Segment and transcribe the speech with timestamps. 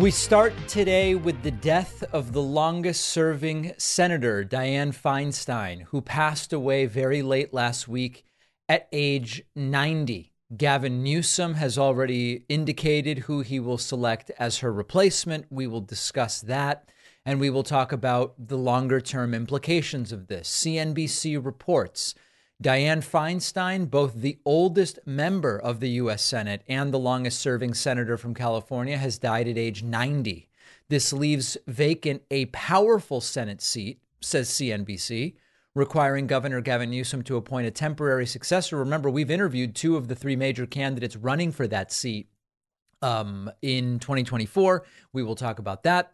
[0.00, 6.54] We start today with the death of the longest serving senator, Dianne Feinstein, who passed
[6.54, 8.24] away very late last week
[8.66, 10.32] at age 90.
[10.56, 15.44] Gavin Newsom has already indicated who he will select as her replacement.
[15.50, 16.88] We will discuss that
[17.26, 20.48] and we will talk about the longer term implications of this.
[20.48, 22.14] CNBC reports
[22.62, 26.22] Dianne Feinstein, both the oldest member of the U.S.
[26.22, 30.46] Senate and the longest serving senator from California, has died at age 90.
[30.90, 35.36] This leaves vacant a powerful Senate seat, says CNBC,
[35.74, 38.76] requiring Governor Gavin Newsom to appoint a temporary successor.
[38.76, 42.28] Remember, we've interviewed two of the three major candidates running for that seat
[43.00, 44.84] um, in 2024.
[45.14, 46.12] We will talk about that.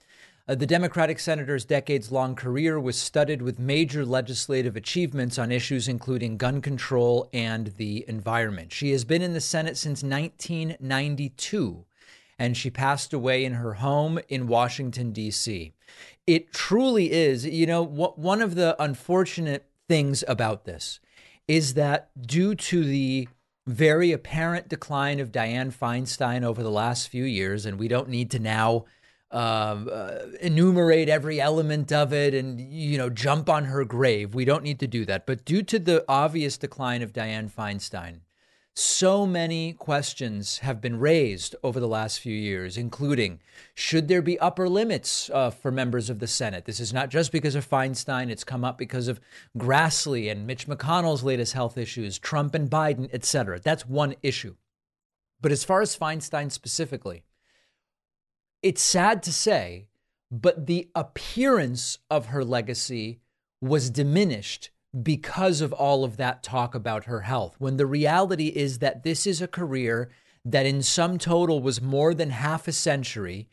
[0.48, 5.88] Uh, the Democratic senator's decades long career was studded with major legislative achievements on issues
[5.88, 8.72] including gun control and the environment.
[8.72, 11.84] She has been in the Senate since 1992,
[12.38, 15.72] and she passed away in her home in Washington, D.C.
[16.28, 21.00] It truly is, you know, one of the unfortunate things about this
[21.48, 23.28] is that due to the
[23.66, 28.30] very apparent decline of Dianne Feinstein over the last few years, and we don't need
[28.30, 28.84] to now
[29.36, 34.34] um, uh, enumerate every element of it and you know jump on her grave.
[34.34, 35.26] We don't need to do that.
[35.26, 38.20] But due to the obvious decline of Dianne Feinstein,
[38.72, 43.40] so many questions have been raised over the last few years, including
[43.74, 46.64] should there be upper limits uh, for members of the Senate?
[46.64, 49.20] This is not just because of Feinstein, it's come up because of
[49.58, 53.60] Grassley and Mitch McConnell's latest health issues, Trump and Biden, etc.
[53.62, 54.56] That's one issue.
[55.42, 57.25] But as far as Feinstein specifically,
[58.66, 59.86] it's sad to say,
[60.28, 63.20] but the appearance of her legacy
[63.60, 64.70] was diminished
[65.04, 67.54] because of all of that talk about her health.
[67.60, 70.10] When the reality is that this is a career
[70.44, 73.48] that, in sum total, was more than half a century,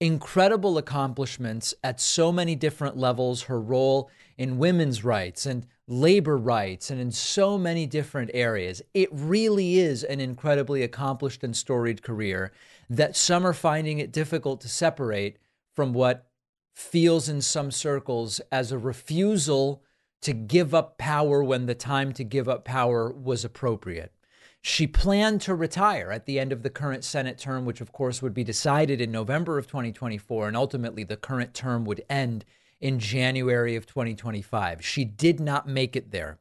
[0.00, 6.90] incredible accomplishments at so many different levels, her role in women's rights and labor rights,
[6.90, 8.82] and in so many different areas.
[8.92, 12.52] It really is an incredibly accomplished and storied career
[12.88, 15.38] that some are finding it difficult to separate
[15.74, 16.28] from what
[16.74, 19.82] feels in some circles as a refusal
[20.22, 24.12] to give up power when the time to give up power was appropriate.
[24.60, 28.20] She planned to retire at the end of the current Senate term, which of course
[28.20, 32.44] would be decided in November of 2024, and ultimately the current term would end
[32.80, 34.84] in January of 2025.
[34.84, 36.38] She did not make it there.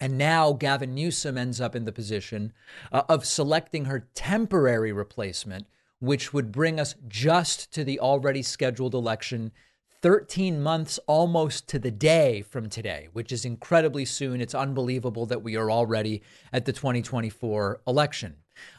[0.00, 2.52] And now Gavin Newsom ends up in the position
[2.92, 5.66] uh, of selecting her temporary replacement,
[5.98, 9.52] which would bring us just to the already scheduled election
[10.00, 14.40] 13 months almost to the day from today, which is incredibly soon.
[14.40, 16.22] It's unbelievable that we are already
[16.52, 18.36] at the 2024 election.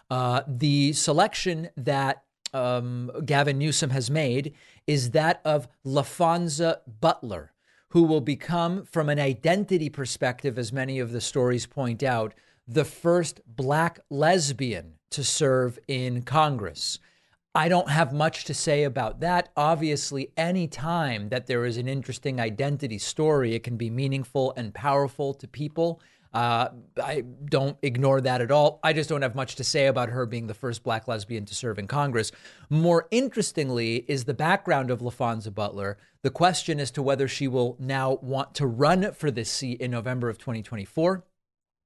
[0.10, 4.54] Uh, the selection that um, Gavin Newsom has made
[4.88, 7.52] is that of Laphonza Butler
[7.90, 12.34] who will become, from an identity perspective, as many of the stories point out,
[12.68, 17.00] the first black lesbian to serve in Congress.
[17.56, 19.50] I don't have much to say about that.
[19.58, 24.72] Obviously, any time that there is an interesting identity story, it can be meaningful and
[24.72, 26.00] powerful to people.
[26.34, 26.70] Uh,
[27.02, 28.80] I don't ignore that at all.
[28.84, 31.56] I just don't have much to say about her being the first black lesbian to
[31.56, 32.32] serve in Congress.
[32.70, 35.98] More interestingly, is the background of Laphonza Butler.
[36.22, 39.92] The question as to whether she will now want to run for this seat in
[39.92, 41.24] November of 2024.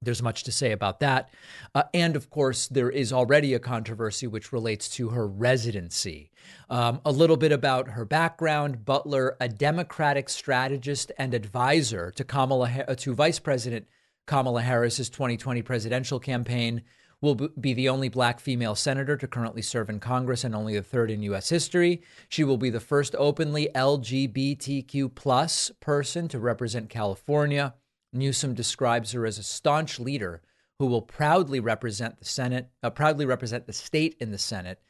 [0.01, 1.29] There's much to say about that.
[1.73, 6.31] Uh, and of course, there is already a controversy which relates to her residency.
[6.69, 12.95] Um, a little bit about her background Butler, a Democratic strategist and advisor to Kamala,
[12.97, 13.87] to Vice President
[14.25, 16.83] Kamala Harris's 2020 presidential campaign
[17.23, 20.83] will be the only black female senator to currently serve in Congress and only the
[20.83, 21.47] third in U.S.
[21.47, 22.01] history.
[22.27, 27.75] She will be the first openly LGBTQ plus person to represent California.
[28.11, 30.41] Newsom describes her as a staunch leader
[30.79, 34.81] who will proudly represent the Senate, uh, proudly represent the state in the Senate,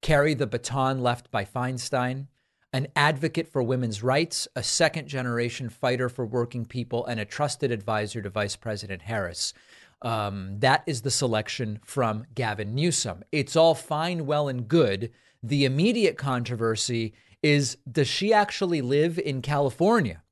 [0.00, 2.26] carry the baton left by Feinstein,
[2.72, 7.70] an advocate for women's rights, a second generation fighter for working people, and a trusted
[7.70, 9.52] advisor to Vice President Harris.
[10.00, 13.22] Um, that is the selection from Gavin Newsom.
[13.30, 15.12] It's all fine, well, and good.
[15.42, 20.22] The immediate controversy is does she actually live in California?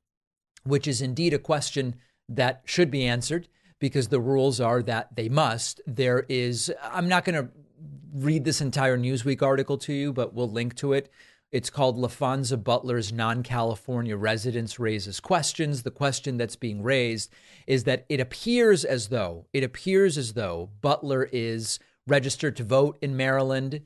[0.63, 1.95] Which is indeed a question
[2.27, 3.47] that should be answered
[3.79, 5.81] because the rules are that they must.
[5.87, 7.51] There is, I'm not going to
[8.13, 11.11] read this entire Newsweek article to you, but we'll link to it.
[11.51, 15.83] It's called Laphonza Butler's Non California Residence Raises Questions.
[15.83, 17.29] The question that's being raised
[17.67, 21.77] is that it appears as though, it appears as though Butler is
[22.07, 23.81] registered to vote in Maryland.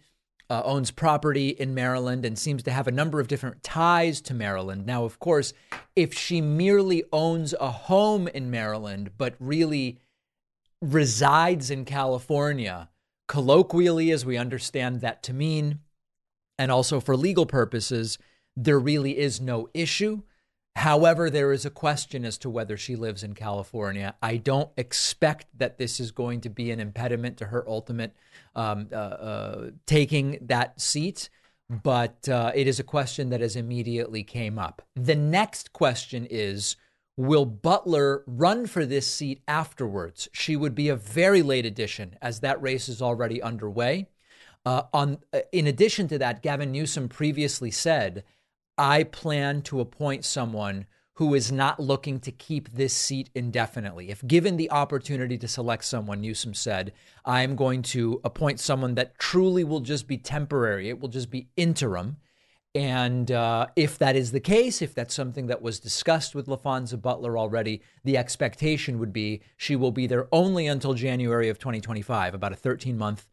[0.50, 4.34] uh, owns property in Maryland and seems to have a number of different ties to
[4.34, 4.86] Maryland.
[4.86, 5.54] Now, of course,
[5.96, 10.00] if she merely owns a home in Maryland, but really
[10.82, 12.90] resides in California,
[13.28, 15.80] colloquially, as we understand that to mean,
[16.58, 18.18] and also for legal purposes,
[18.56, 20.22] there really is no issue.
[20.76, 24.16] However, there is a question as to whether she lives in California.
[24.22, 28.14] I don't expect that this is going to be an impediment to her ultimate
[28.56, 31.30] um, uh, uh, taking that seat,
[31.70, 34.82] but uh, it is a question that has immediately came up.
[34.96, 36.76] The next question is
[37.18, 40.28] Will Butler run for this seat afterwards?
[40.34, 44.10] She would be a very late addition, as that race is already underway.
[44.66, 48.24] Uh, on, uh, in addition to that, Gavin Newsom previously said
[48.78, 50.86] I plan to appoint someone
[51.16, 54.10] who is not looking to keep this seat indefinitely.
[54.10, 56.92] If given the opportunity to select someone, Newsom said,
[57.24, 61.48] I'm going to appoint someone that truly will just be temporary, it will just be
[61.56, 62.18] interim.
[62.74, 67.02] And uh, if that is the case, if that's something that was discussed with Laphonza
[67.02, 72.34] Butler already, the expectation would be she will be there only until January of 2025,
[72.34, 73.30] about a 13 month,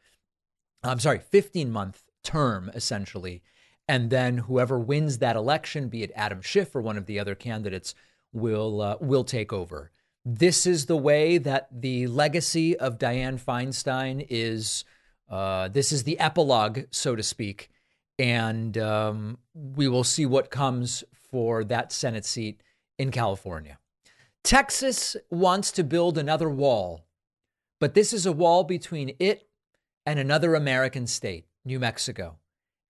[0.84, 3.42] I'm sorry, 15 month term, essentially
[3.88, 7.34] and then whoever wins that election, be it Adam Schiff or one of the other
[7.34, 7.94] candidates,
[8.32, 9.90] will uh, will take over.
[10.24, 14.84] This is the way that the legacy of Dianne Feinstein is.
[15.28, 17.70] Uh, this is the epilogue, so to speak,
[18.18, 22.62] and um, we will see what comes for that Senate seat
[22.98, 23.78] in California.
[24.44, 27.04] Texas wants to build another wall,
[27.80, 29.48] but this is a wall between it
[30.04, 32.38] and another American state, New Mexico.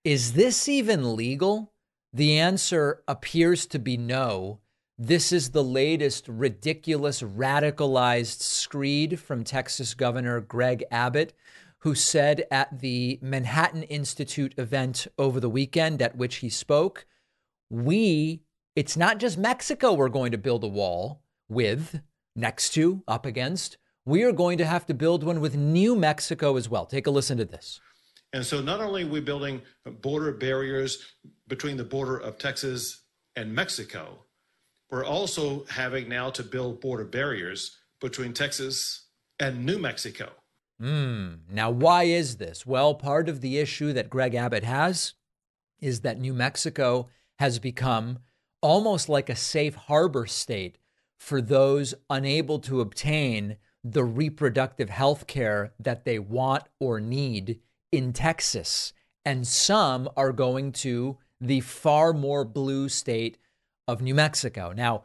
[0.05, 1.73] Is this even legal?
[2.12, 4.61] The answer appears to be no.
[4.99, 11.32] This is the latest ridiculous, radicalized screed from Texas Governor Greg Abbott,
[11.79, 17.06] who said at the Manhattan Institute event over the weekend at which he spoke,
[17.70, 18.43] We,
[18.76, 22.00] it's not just Mexico we're going to build a wall with,
[22.37, 23.79] next to, up against.
[24.04, 26.87] We are going to have to build one with New Mexico as well.
[26.87, 27.81] Take a listen to this.
[28.32, 29.62] And so not only are we building
[30.00, 31.12] border barriers
[31.49, 33.04] between the border of Texas
[33.37, 34.25] and Mexico,
[34.90, 39.06] we're also having now to build border barriers between Texas
[39.38, 40.31] and New Mexico.
[40.81, 41.40] Mm.
[41.48, 42.66] Now, why is this?
[42.66, 45.14] Well, part of the issue that Greg Abbott has
[45.81, 47.08] is that New Mexico
[47.38, 48.19] has become
[48.60, 50.78] almost like a safe harbor state
[51.19, 58.12] for those unable to obtain the reproductive health care that they want or need in
[58.12, 58.93] Texas,
[59.25, 63.38] and some are going to the far more blue state
[63.88, 64.73] of New Mexico.
[64.73, 65.05] Now,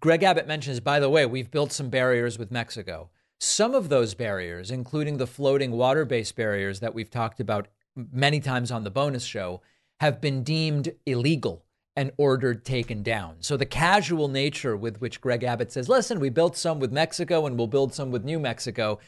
[0.00, 3.10] Greg Abbott mentions, by the way, we've built some barriers with Mexico.
[3.38, 8.40] Some of those barriers, including the floating water based barriers that we've talked about many
[8.40, 9.60] times on the bonus show,
[10.00, 11.65] have been deemed illegal
[11.96, 13.36] and ordered taken down.
[13.40, 17.46] So the casual nature with which Greg Abbott says, listen, we built some with Mexico
[17.46, 18.98] and we'll build some with New Mexico,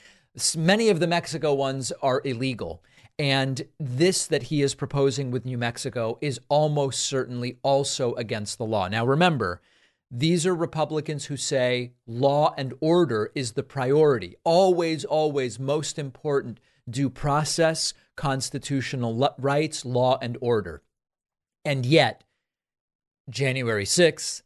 [0.57, 2.83] many of the Mexico ones are illegal.
[3.19, 8.65] And this that he is proposing with New Mexico is almost certainly also against the
[8.65, 8.89] law.
[8.89, 9.61] Now, remember,
[10.11, 14.37] these are Republicans who say law and order is the priority.
[14.45, 20.83] Always, always most important due process, constitutional rights, law and order.
[21.65, 22.25] And yet,
[23.29, 24.43] January 6th,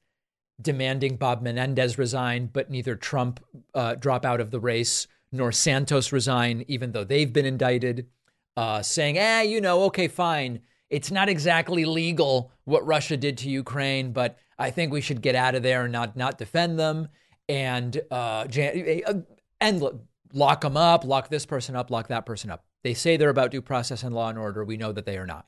[0.61, 3.41] demanding Bob Menendez resign, but neither Trump
[3.75, 8.07] uh, drop out of the race nor Santos resign, even though they've been indicted
[8.57, 10.61] uh, saying, eh, you know, okay, fine.
[10.91, 15.35] It's not exactly legal what Russia did to Ukraine, but I think we should get
[15.35, 17.09] out of there and not not defend them
[17.49, 19.15] and uh, eh, uh,
[19.61, 19.83] and
[20.35, 22.65] lock them up, lock this person up, lock that person up.
[22.85, 24.65] They say they're about due process and law and order.
[24.65, 25.47] We know that they are not.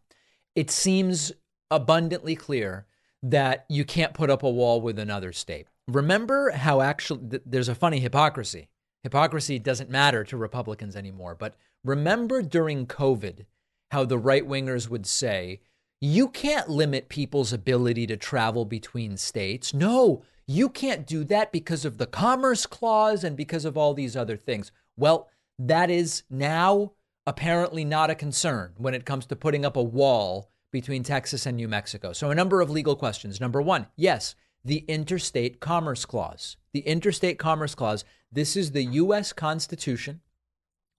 [0.55, 1.33] It seems
[1.71, 2.87] abundantly clear
[3.25, 5.67] that you can't put up a wall with another state.
[5.89, 8.69] Remember how actually th- there's a funny hypocrisy.
[9.03, 13.45] Hypocrisy doesn't matter to Republicans anymore, but Remember during COVID
[13.91, 15.61] how the right wingers would say,
[16.01, 19.75] you can't limit people's ability to travel between states.
[19.75, 24.17] No, you can't do that because of the Commerce Clause and because of all these
[24.17, 24.73] other things.
[24.97, 25.29] Well,
[25.59, 26.93] that is now
[27.27, 31.57] apparently not a concern when it comes to putting up a wall between Texas and
[31.57, 32.13] New Mexico.
[32.13, 33.41] So, a number of legal questions.
[33.41, 36.59] Number one, yes, the Interstate Commerce Clause.
[36.75, 39.33] The Interstate Commerce Clause, this is the U.S.
[39.33, 40.21] Constitution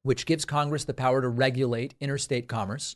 [0.06, 2.96] which gives Congress the power to regulate interstate commerce.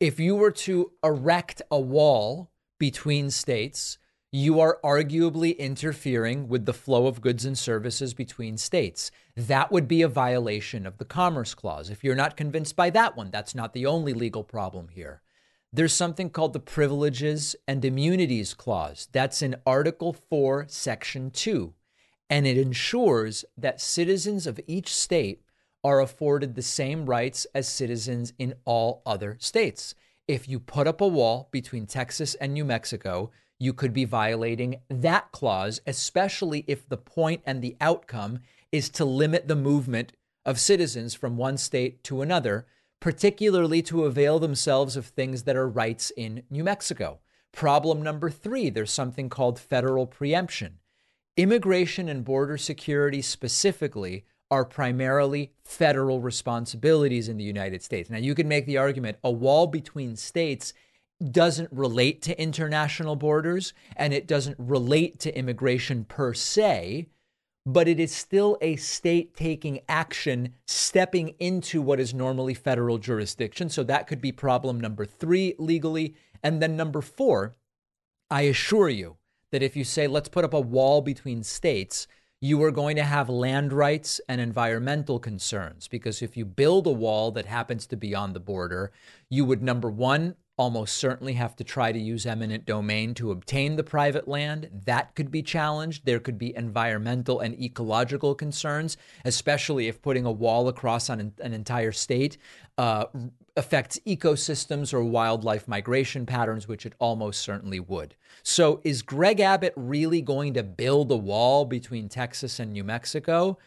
[0.00, 3.96] If you were to erect a wall between states,
[4.32, 9.12] you are arguably interfering with the flow of goods and services between states.
[9.36, 11.90] That would be a violation of the Commerce Clause.
[11.90, 15.22] If you're not convinced by that one, that's not the only legal problem here.
[15.70, 19.06] There's something called the Privileges and Immunities Clause.
[19.12, 21.74] That's in Article 4, Section 2.
[22.30, 25.42] And it ensures that citizens of each state
[25.84, 29.94] are afforded the same rights as citizens in all other states.
[30.26, 34.80] If you put up a wall between Texas and New Mexico, you could be violating
[34.88, 38.40] that clause, especially if the point and the outcome
[38.72, 40.12] is to limit the movement
[40.46, 42.66] of citizens from one state to another,
[43.00, 47.20] particularly to avail themselves of things that are rights in New Mexico.
[47.52, 50.78] Problem number three there's something called federal preemption.
[51.36, 58.10] Immigration and border security specifically are primarily federal responsibilities in the United States.
[58.10, 60.72] Now, you can make the argument a wall between states
[61.30, 67.08] doesn't relate to international borders and it doesn't relate to immigration per se,
[67.68, 73.68] but it is still a state taking action, stepping into what is normally federal jurisdiction.
[73.68, 76.14] So that could be problem number three legally.
[76.42, 77.56] And then number four,
[78.30, 79.18] I assure you
[79.52, 82.06] that if you say, let's put up a wall between states,
[82.40, 85.88] you are going to have land rights and environmental concerns.
[85.88, 88.92] Because if you build a wall that happens to be on the border,
[89.28, 93.76] you would, number one, almost certainly have to try to use eminent domain to obtain
[93.76, 94.68] the private land.
[94.84, 96.04] That could be challenged.
[96.04, 101.54] There could be environmental and ecological concerns, especially if putting a wall across an, an
[101.54, 102.36] entire state
[102.76, 103.06] uh,
[103.56, 108.14] affects ecosystems or wildlife migration patterns, which it almost certainly would.
[108.42, 113.58] So, is Greg Abbott really going to build a wall between Texas and New Mexico?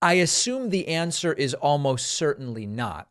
[0.00, 3.08] I assume the answer is almost certainly not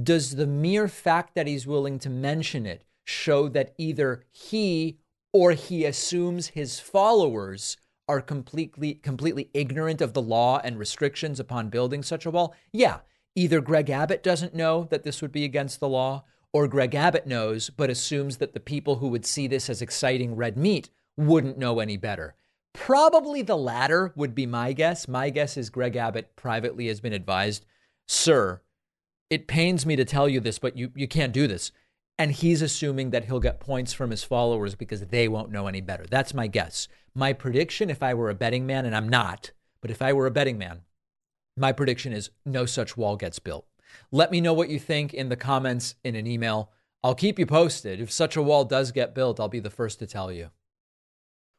[0.00, 4.98] does the mere fact that he's willing to mention it show that either he
[5.32, 7.76] or he assumes his followers
[8.08, 12.54] are completely completely ignorant of the law and restrictions upon building such a wall?
[12.72, 13.00] Yeah,
[13.34, 17.26] either Greg Abbott doesn't know that this would be against the law or Greg Abbott
[17.26, 21.58] knows but assumes that the people who would see this as exciting red meat wouldn't
[21.58, 22.34] know any better.
[22.72, 25.06] Probably the latter would be my guess.
[25.06, 27.66] My guess is Greg Abbott privately has been advised,
[28.08, 28.62] "Sir,
[29.32, 31.72] it pains me to tell you this, but you, you can't do this.
[32.18, 35.80] And he's assuming that he'll get points from his followers because they won't know any
[35.80, 36.04] better.
[36.08, 36.86] That's my guess.
[37.14, 40.26] My prediction, if I were a betting man, and I'm not, but if I were
[40.26, 40.82] a betting man,
[41.56, 43.66] my prediction is no such wall gets built.
[44.10, 46.70] Let me know what you think in the comments in an email.
[47.02, 48.02] I'll keep you posted.
[48.02, 50.50] If such a wall does get built, I'll be the first to tell you.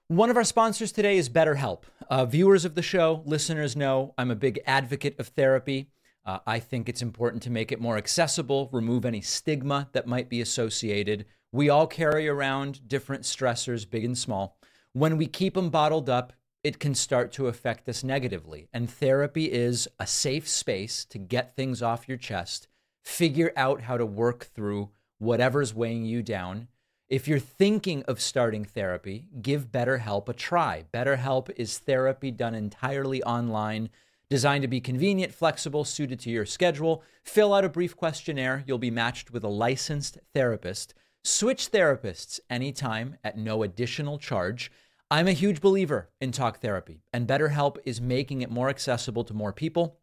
[0.09, 1.83] One of our sponsors today is BetterHelp.
[2.07, 5.89] Uh, viewers of the show, listeners know I'm a big advocate of therapy.
[6.25, 10.29] Uh, I think it's important to make it more accessible, remove any stigma that might
[10.29, 11.25] be associated.
[11.51, 14.57] We all carry around different stressors, big and small.
[14.93, 18.69] When we keep them bottled up, it can start to affect us negatively.
[18.73, 22.69] And therapy is a safe space to get things off your chest,
[23.03, 26.69] figure out how to work through whatever's weighing you down.
[27.09, 30.85] If you're thinking of starting therapy, give BetterHelp a try.
[30.93, 33.89] BetterHelp is therapy done entirely online
[34.33, 37.03] Designed to be convenient, flexible, suited to your schedule.
[37.23, 38.63] Fill out a brief questionnaire.
[38.65, 40.95] You'll be matched with a licensed therapist.
[41.23, 44.71] Switch therapists anytime at no additional charge.
[45.11, 49.35] I'm a huge believer in talk therapy, and BetterHelp is making it more accessible to
[49.35, 49.99] more people.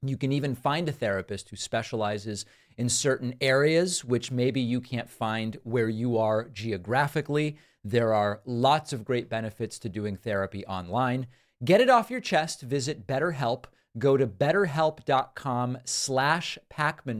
[0.00, 2.46] You can even find a therapist who specializes
[2.78, 7.58] in certain areas, which maybe you can't find where you are geographically.
[7.84, 11.26] There are lots of great benefits to doing therapy online.
[11.64, 12.60] Get it off your chest.
[12.60, 13.64] Visit BetterHelp.
[13.98, 16.58] Go to betterhelp.com slash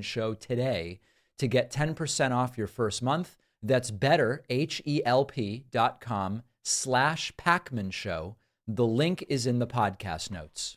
[0.02, 1.00] Show today
[1.38, 3.36] to get 10% off your first month.
[3.62, 8.36] That's better, H-E-L-P dot com slash Pakman Show.
[8.68, 10.76] The link is in the podcast notes.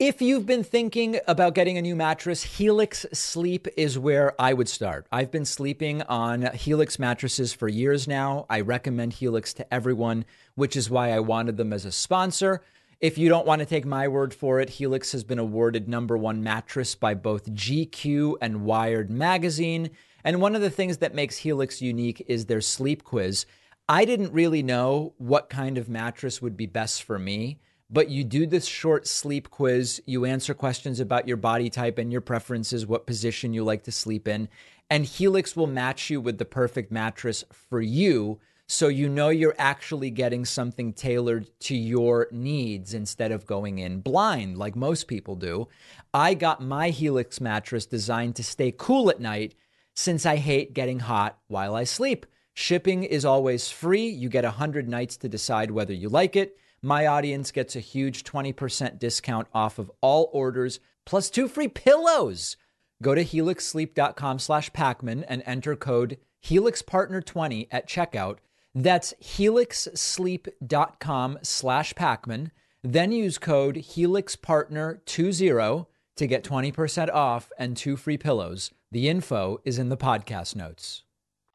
[0.00, 4.66] If you've been thinking about getting a new mattress, Helix Sleep is where I would
[4.66, 5.06] start.
[5.12, 8.46] I've been sleeping on Helix mattresses for years now.
[8.48, 12.62] I recommend Helix to everyone, which is why I wanted them as a sponsor.
[12.98, 16.16] If you don't want to take my word for it, Helix has been awarded number
[16.16, 19.90] one mattress by both GQ and Wired magazine.
[20.24, 23.44] And one of the things that makes Helix unique is their sleep quiz.
[23.86, 27.58] I didn't really know what kind of mattress would be best for me
[27.90, 30.00] but you do this short sleep quiz.
[30.06, 33.92] You answer questions about your body type and your preferences, what position you like to
[33.92, 34.48] sleep in.
[34.88, 38.38] And Helix will match you with the perfect mattress for you.
[38.66, 44.00] So you know you're actually getting something tailored to your needs instead of going in
[44.00, 45.66] blind like most people do.
[46.14, 49.56] I got my Helix mattress designed to stay cool at night
[49.94, 52.26] since I hate getting hot while I sleep.
[52.60, 54.06] Shipping is always free.
[54.06, 56.58] You get 100 nights to decide whether you like it.
[56.82, 62.58] My audience gets a huge 20% discount off of all orders, plus two free pillows.
[63.02, 68.40] Go to helixsleep.com slash Pakman and enter code HelixPartner20 at checkout.
[68.74, 72.50] That's helixsleep.com slash Pakman.
[72.84, 75.86] Then use code HelixPartner20
[76.16, 78.70] to get 20% off and two free pillows.
[78.92, 81.04] The info is in the podcast notes.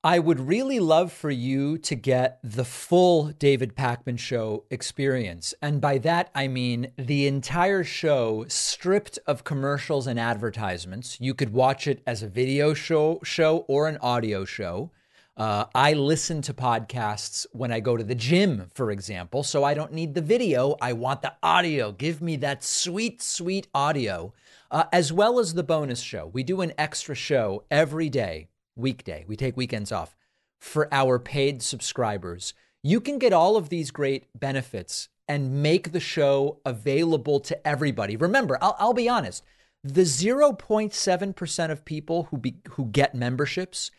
[0.05, 5.55] I would really love for you to get the full David Pakman show experience.
[5.63, 11.19] And by that, I mean the entire show stripped of commercials and advertisements.
[11.19, 14.91] You could watch it as a video show, show or an audio show.
[15.37, 19.73] Uh, I listen to podcasts when I go to the gym, for example, so I
[19.73, 20.75] don't need the video.
[20.79, 21.91] I want the audio.
[21.91, 24.33] Give me that sweet, sweet audio,
[24.69, 26.27] uh, as well as the bonus show.
[26.31, 29.25] We do an extra show every day weekday.
[29.27, 30.15] We take weekends off
[30.59, 32.53] for our paid subscribers.
[32.83, 38.15] You can get all of these great benefits and make the show available to everybody.
[38.15, 39.43] Remember, I'll, I'll be honest,
[39.83, 43.91] the 0.7% of people who be, who get memberships,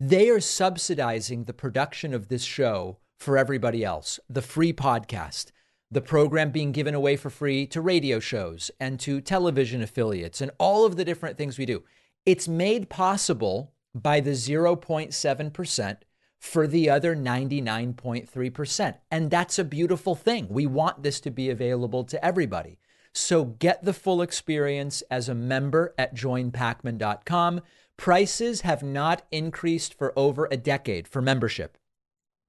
[0.00, 4.18] they are subsidizing the production of this show for everybody else.
[4.28, 5.52] The free podcast,
[5.90, 10.50] the program being given away for free to radio shows and to television affiliates and
[10.58, 11.82] all of the different things we do.
[12.26, 15.96] It's made possible by the 0.7%
[16.38, 18.94] for the other 99.3%.
[19.10, 20.48] And that's a beautiful thing.
[20.50, 22.78] We want this to be available to everybody.
[23.14, 27.60] So get the full experience as a member at joinpakman.com.
[27.96, 31.78] Prices have not increased for over a decade for membership.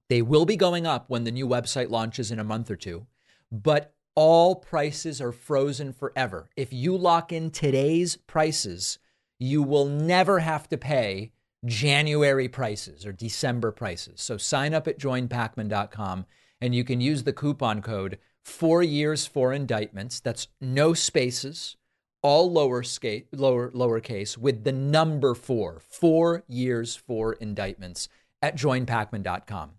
[0.08, 3.06] They will be going up when the new website launches in a month or two,
[3.50, 6.50] but all prices are frozen forever.
[6.56, 8.98] If you lock in today's prices,
[9.38, 11.32] you will never have to pay
[11.64, 14.20] January prices or December prices.
[14.20, 16.26] So sign up at joinpakman.com
[16.60, 20.20] and you can use the coupon code four years for indictments.
[20.20, 21.76] That's no spaces,
[22.22, 28.08] all lower scale, lower lowercase with the number four, four years for indictments
[28.40, 29.72] at joinpakman.com.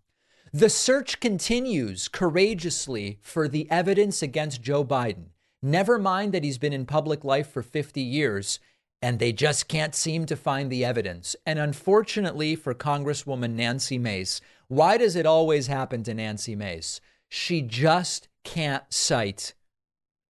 [0.54, 5.28] The search continues courageously for the evidence against Joe Biden.
[5.62, 8.60] Never mind that he's been in public life for 50 years
[9.02, 11.36] and they just can't seem to find the evidence.
[11.46, 17.00] And unfortunately for Congresswoman Nancy Mace, why does it always happen to Nancy Mace?
[17.30, 19.54] She just can't cite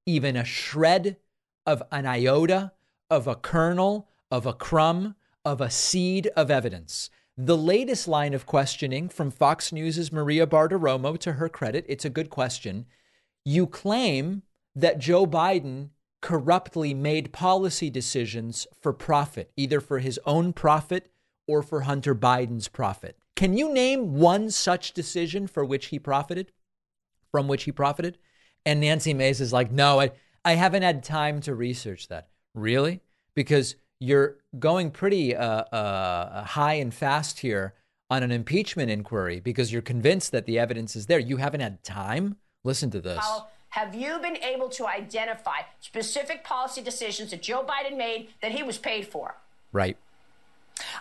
[0.06, 1.18] even a shred
[1.66, 2.72] of an iota,
[3.10, 7.10] of a kernel, of a crumb, of a seed of evidence.
[7.38, 12.10] The latest line of questioning from Fox News' Maria Bartiromo, to her credit, it's a
[12.10, 12.86] good question.
[13.46, 14.44] You claim
[14.76, 15.90] that Joe Biden
[16.22, 21.12] corruptly made policy decisions for profit, either for his own profit
[21.48, 23.18] or for Hunter Biden's profit.
[23.36, 26.52] Can you name one such decision for which he profited?
[27.32, 28.18] From which he profited?
[28.66, 30.12] And Nancy Mace is like, no, I,
[30.44, 32.30] I haven't had time to research that.
[32.54, 33.02] Really?
[33.36, 37.76] Because you're going pretty uh, uh, high and fast here
[38.10, 41.20] on an impeachment inquiry because you're convinced that the evidence is there.
[41.20, 42.38] You haven't had time?
[42.64, 43.24] Listen to this.
[43.70, 48.64] Have you been able to identify specific policy decisions that Joe Biden made that he
[48.64, 49.36] was paid for?
[49.72, 49.98] Right.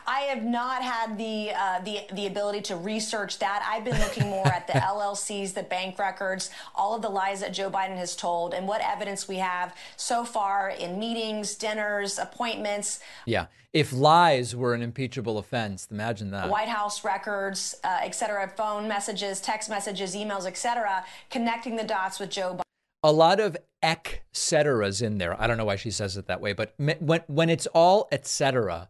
[0.07, 3.67] I have not had the uh, the the ability to research that.
[3.69, 7.53] I've been looking more at the LLCs, the bank records, all of the lies that
[7.53, 13.01] Joe Biden has told, and what evidence we have so far in meetings, dinners, appointments.
[13.25, 16.49] Yeah, if lies were an impeachable offense, imagine that.
[16.49, 21.85] White House records, uh, et cetera, phone messages, text messages, emails, et cetera, connecting the
[21.85, 22.63] dots with Joe Biden.
[23.03, 25.41] A lot of et ceteras in there.
[25.41, 28.27] I don't know why she says it that way, but when when it's all et
[28.27, 28.89] cetera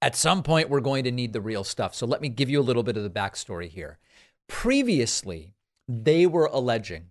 [0.00, 1.94] at some point, we're going to need the real stuff.
[1.94, 3.98] So let me give you a little bit of the backstory here.
[4.48, 5.54] Previously,
[5.88, 7.06] they were alleging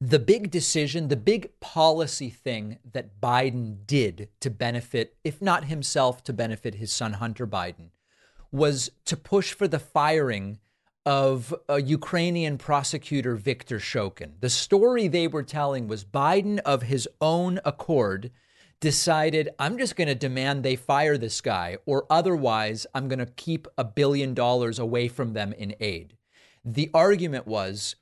[0.00, 6.22] the big decision, the big policy thing that Biden did to benefit, if not himself,
[6.24, 7.90] to benefit his son Hunter Biden,
[8.52, 10.58] was to push for the firing
[11.04, 14.32] of a Ukrainian prosecutor Viktor Shokin.
[14.40, 18.30] The story they were telling was Biden, of his own accord,
[18.80, 23.26] decided I'm just going to demand they fire this guy, or otherwise I'm going to
[23.26, 26.16] keep a billion dollars away from them in aid.
[26.64, 27.96] The argument was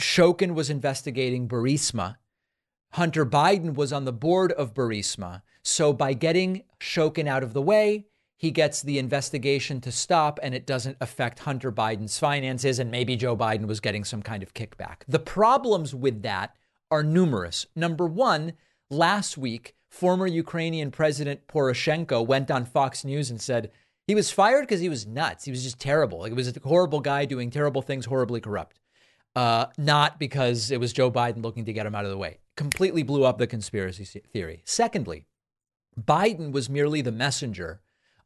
[0.00, 2.16] Shokin was investigating Burisma.
[2.92, 5.42] Hunter Biden was on the board of Burisma.
[5.62, 10.54] So by getting Shokin out of the way, he gets the investigation to stop and
[10.54, 12.78] it doesn't affect Hunter Biden's finances.
[12.78, 15.02] And maybe Joe Biden was getting some kind of kickback.
[15.08, 16.54] The problems with that
[16.90, 17.66] are numerous.
[17.74, 18.52] Number one,
[18.90, 23.70] last week, former Ukrainian President Poroshenko went on Fox News and said
[24.06, 25.44] He was fired because he was nuts.
[25.44, 26.20] He was just terrible.
[26.20, 28.78] Like, it was a horrible guy doing terrible things, horribly corrupt.
[29.34, 32.38] Uh, not because it was Joe Biden looking to get him out of the way.
[32.56, 34.62] Completely blew up the conspiracy theory.
[34.64, 35.26] Secondly,
[36.00, 37.80] Biden was merely the messenger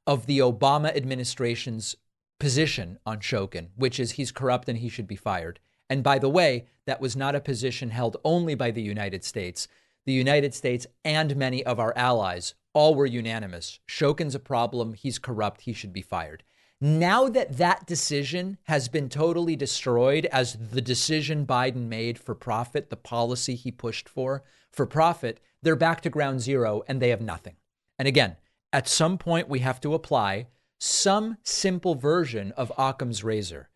[0.06, 1.96] of the Obama administration's
[2.38, 5.58] position on Shokin, which is he's corrupt and he should be fired.
[5.88, 9.66] And by the way, that was not a position held only by the United States.
[10.06, 13.80] The United States and many of our allies all were unanimous.
[13.86, 14.94] Shokin's a problem.
[14.94, 15.62] He's corrupt.
[15.62, 16.42] He should be fired.
[16.80, 22.88] Now that that decision has been totally destroyed as the decision Biden made for profit,
[22.88, 27.20] the policy he pushed for for profit, they're back to ground zero and they have
[27.20, 27.56] nothing.
[27.98, 28.36] And again,
[28.72, 30.46] at some point, we have to apply
[30.78, 33.68] some simple version of Occam's razor.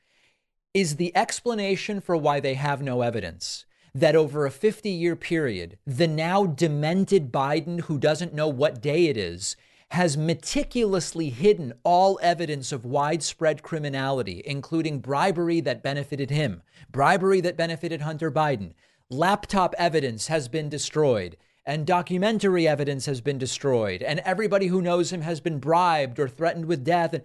[0.72, 5.78] Is the explanation for why they have no evidence that over a 50 year period,
[5.86, 9.56] the now demented Biden, who doesn't know what day it is,
[9.90, 17.56] has meticulously hidden all evidence of widespread criminality, including bribery that benefited him, bribery that
[17.56, 18.72] benefited Hunter Biden.
[19.08, 25.12] Laptop evidence has been destroyed, and documentary evidence has been destroyed, and everybody who knows
[25.12, 27.20] him has been bribed or threatened with death.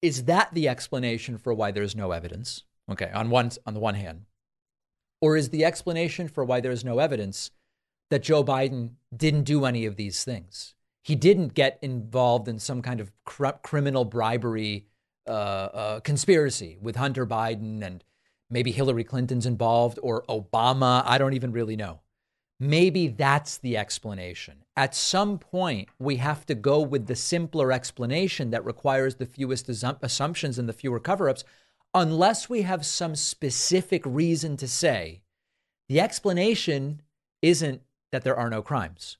[0.00, 2.62] Is that the explanation for why there's no evidence?
[2.90, 4.24] Okay, on one on the one hand.
[5.24, 7.50] Or is the explanation for why there's no evidence
[8.10, 10.74] that Joe Biden didn't do any of these things?
[11.02, 14.84] He didn't get involved in some kind of cr- criminal bribery
[15.26, 18.04] uh, uh, conspiracy with Hunter Biden and
[18.50, 21.02] maybe Hillary Clinton's involved or Obama.
[21.06, 22.00] I don't even really know.
[22.60, 24.64] Maybe that's the explanation.
[24.76, 29.70] At some point, we have to go with the simpler explanation that requires the fewest
[29.70, 31.44] assumptions and the fewer cover ups,
[31.94, 35.22] unless we have some specific reason to say
[35.88, 37.00] the explanation
[37.40, 39.16] isn't that there are no crimes.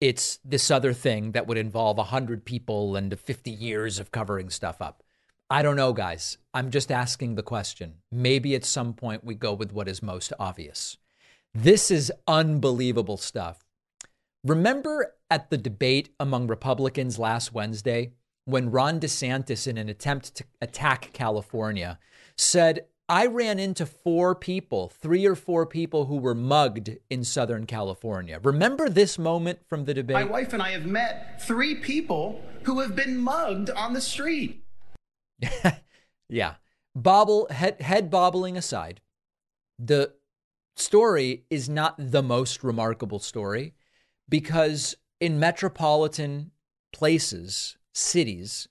[0.00, 4.82] It's this other thing that would involve 100 people and 50 years of covering stuff
[4.82, 5.04] up.
[5.48, 6.38] I don't know, guys.
[6.52, 7.96] I'm just asking the question.
[8.10, 10.96] Maybe at some point we go with what is most obvious.
[11.54, 13.58] This is unbelievable stuff.
[14.42, 18.12] Remember at the debate among Republicans last Wednesday
[18.44, 21.98] when Ron DeSantis, in an attempt to attack California,
[22.36, 27.66] said, I ran into four people, three or four people who were mugged in Southern
[27.66, 28.40] California.
[28.42, 30.14] Remember this moment from the debate?
[30.14, 34.64] My wife and I have met three people who have been mugged on the street.
[36.28, 36.54] yeah.
[36.94, 39.00] Bobble, head, head bobbling aside,
[39.78, 40.14] the
[40.76, 43.74] story is not the most remarkable story
[44.28, 46.50] because in metropolitan
[46.92, 48.68] places, cities,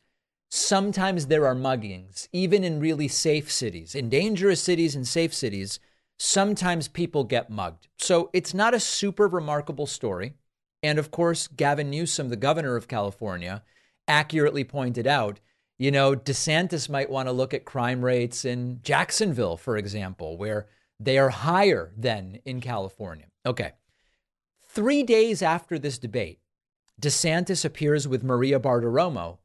[0.50, 5.80] sometimes there are muggings, even in really safe cities, in dangerous cities and safe cities.
[6.18, 7.88] Sometimes people get mugged.
[7.98, 10.36] So it's not a super remarkable story.
[10.84, 13.64] And of course, Gavin Newsom, the governor of California,
[14.08, 15.40] accurately pointed out
[15.82, 20.68] you know, DeSantis might want to look at crime rates in Jacksonville, for example, where
[21.00, 23.26] they are higher than in California.
[23.48, 23.72] Okay.
[24.70, 26.40] Three days after this debate,
[27.02, 29.40] DeSantis appears with Maria Bartiromo,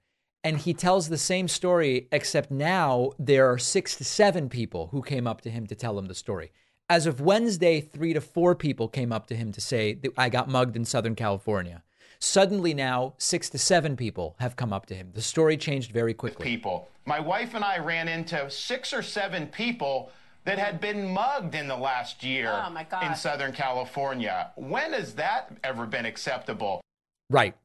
[0.44, 5.00] and he tells the same story, except now there are six to seven people who
[5.00, 6.52] came up to him to tell him the story.
[6.90, 10.28] As of Wednesday, three to four people came up to him to say that I
[10.28, 11.82] got mugged in Southern California.
[12.18, 15.12] Suddenly now, six to seven people have come up to him.
[15.14, 16.44] The story changed very quickly.
[16.44, 16.90] People.
[17.06, 20.12] My wife and I ran into six or seven people
[20.44, 24.52] that had been mugged in the last year oh in Southern California.
[24.56, 26.82] When has that ever been acceptable?
[27.28, 27.56] Right.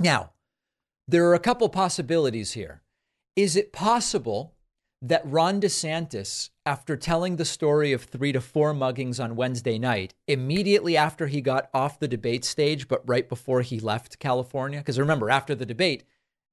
[0.00, 0.32] Now,
[1.06, 2.82] there are a couple possibilities here.
[3.36, 4.54] Is it possible
[5.02, 10.14] that Ron DeSantis, after telling the story of three to four muggings on Wednesday night,
[10.26, 14.98] immediately after he got off the debate stage, but right before he left California, because
[14.98, 16.04] remember, after the debate,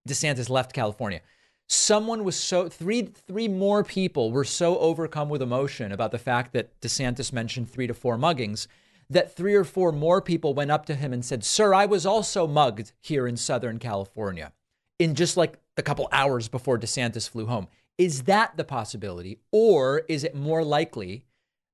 [0.07, 1.21] DeSantis left California.
[1.69, 6.51] Someone was so three three more people were so overcome with emotion about the fact
[6.51, 8.67] that DeSantis mentioned three to four muggings
[9.11, 12.05] that three or four more people went up to him and said, "Sir, I was
[12.05, 14.53] also mugged here in Southern California."
[14.99, 17.67] In just like a couple hours before DeSantis flew home.
[17.97, 19.39] Is that the possibility?
[19.51, 21.25] Or is it more likely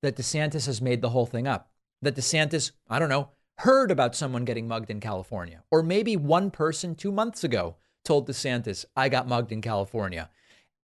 [0.01, 1.69] that DeSantis has made the whole thing up?
[2.01, 5.63] That DeSantis, I don't know, heard about someone getting mugged in California.
[5.71, 10.29] Or maybe one person two months ago told DeSantis, I got mugged in California.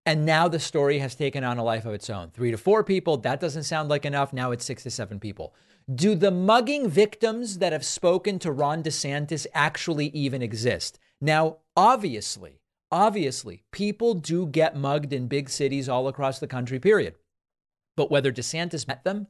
[0.06, 2.32] And now the story has taken on a life of its own.
[2.32, 4.34] Three to four people, that doesn't sound like enough.
[4.34, 5.54] Now it's six to seven people.
[5.94, 11.00] Do the mugging victims that have spoken to Ron DeSantis actually even exist?
[11.20, 12.60] Now, obviously,
[12.94, 17.16] Obviously, people do get mugged in big cities all across the country, period.
[17.98, 19.26] But whether DeSantis met them,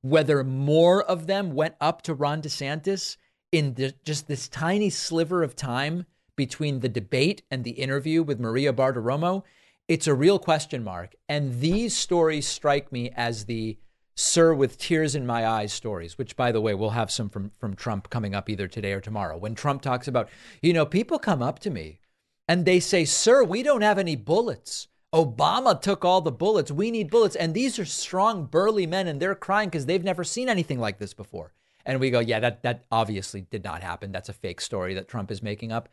[0.00, 3.16] whether more of them went up to Ron DeSantis
[3.50, 8.38] in the, just this tiny sliver of time between the debate and the interview with
[8.38, 9.42] Maria Bartiromo,
[9.88, 11.16] it's a real question mark.
[11.28, 13.76] And these stories strike me as the
[14.20, 17.50] sir with tears in my eyes stories, which by the way, we'll have some from,
[17.58, 19.36] from Trump coming up either today or tomorrow.
[19.36, 20.28] When Trump talks about,
[20.62, 22.00] you know, people come up to me
[22.46, 24.88] and they say, Sir, we don't have any bullets.
[25.12, 26.70] Obama took all the bullets.
[26.70, 27.34] We need bullets.
[27.34, 30.98] And these are strong, burly men, and they're crying because they've never seen anything like
[30.98, 31.52] this before.
[31.84, 34.12] And we go, yeah, that that obviously did not happen.
[34.12, 35.88] That's a fake story that Trump is making up.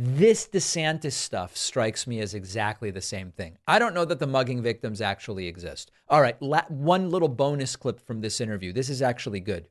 [0.00, 3.58] This DeSantis stuff strikes me as exactly the same thing.
[3.66, 5.90] I don't know that the mugging victims actually exist.
[6.08, 8.72] All right, la- one little bonus clip from this interview.
[8.72, 9.66] This is actually good.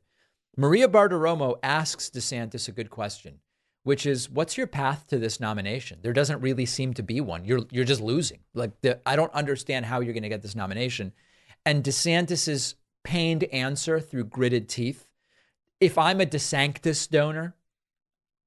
[0.54, 3.40] Maria Bartiromo asks DeSantis a good question,
[3.84, 7.46] which is, "What's your path to this nomination?" There doesn't really seem to be one.
[7.46, 8.40] You're you're just losing.
[8.52, 11.14] Like the, I don't understand how you're going to get this nomination.
[11.64, 15.08] And DeSantis's pained answer through gritted teeth.
[15.80, 17.54] If I'm a DeSantis donor,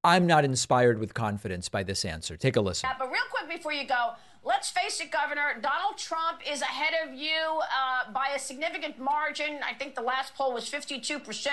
[0.03, 2.35] I'm not inspired with confidence by this answer.
[2.35, 2.89] Take a listen.
[2.89, 6.93] Yeah, but real quick before you go, let's face it, Governor, Donald Trump is ahead
[7.07, 9.59] of you uh, by a significant margin.
[9.63, 11.47] I think the last poll was 52%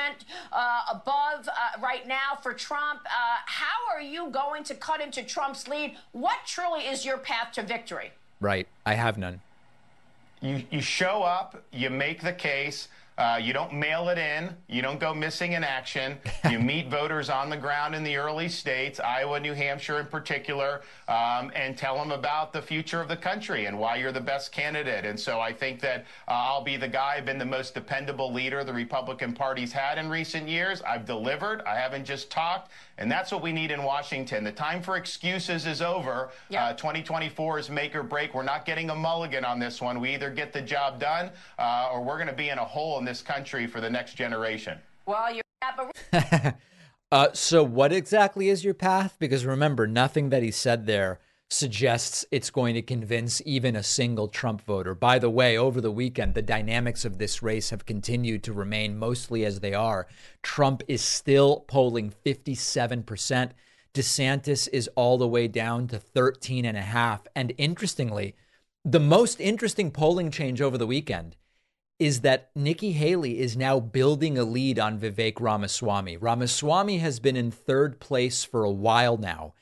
[0.51, 3.01] uh, above uh, right now for Trump.
[3.05, 5.97] Uh, how are you going to cut into Trump's lead?
[6.13, 8.13] What truly is your path to victory?
[8.41, 8.67] Right.
[8.87, 9.43] I have none.
[10.41, 12.89] You, you show up, you make the case.
[13.19, 14.55] Uh, you don't mail it in.
[14.69, 16.17] You don't go missing in action.
[16.49, 20.83] You meet voters on the ground in the early states, Iowa, New Hampshire in particular,
[21.09, 24.51] um, and tell them about the future of the country and why you're the best
[24.51, 25.05] candidate.
[25.05, 28.33] And so I think that uh, I'll be the guy, I've been the most dependable
[28.33, 30.81] leader the Republican Party's had in recent years.
[30.83, 31.61] I've delivered.
[31.63, 32.71] I haven't just talked.
[32.99, 34.45] And that's what we need in Washington.
[34.45, 36.31] The time for excuses is over.
[36.51, 36.63] Yep.
[36.63, 38.35] Uh, 2024 is make or break.
[38.35, 40.01] We're not getting a mulligan on this one.
[40.01, 42.99] We either get the job done uh, or we're going to be in a hole
[42.99, 44.79] in this country for the next generation.
[45.07, 45.43] Well, you're.
[45.63, 46.55] Yeah, but
[47.11, 49.17] Uh, so, what exactly is your path?
[49.19, 51.19] Because remember, nothing that he said there
[51.51, 54.95] suggests it's going to convince even a single Trump voter.
[54.95, 58.99] By the way, over the weekend, the dynamics of this race have continued to remain
[58.99, 60.07] mostly as they are.
[60.43, 63.51] Trump is still polling 57%.
[63.95, 67.27] DeSantis is all the way down to 13 and a half.
[67.35, 68.35] And interestingly,
[68.85, 71.37] the most interesting polling change over the weekend
[71.99, 76.17] is that Nikki Haley is now building a lead on Vivek Ramaswamy.
[76.17, 79.55] Ramaswamy has been in third place for a while now.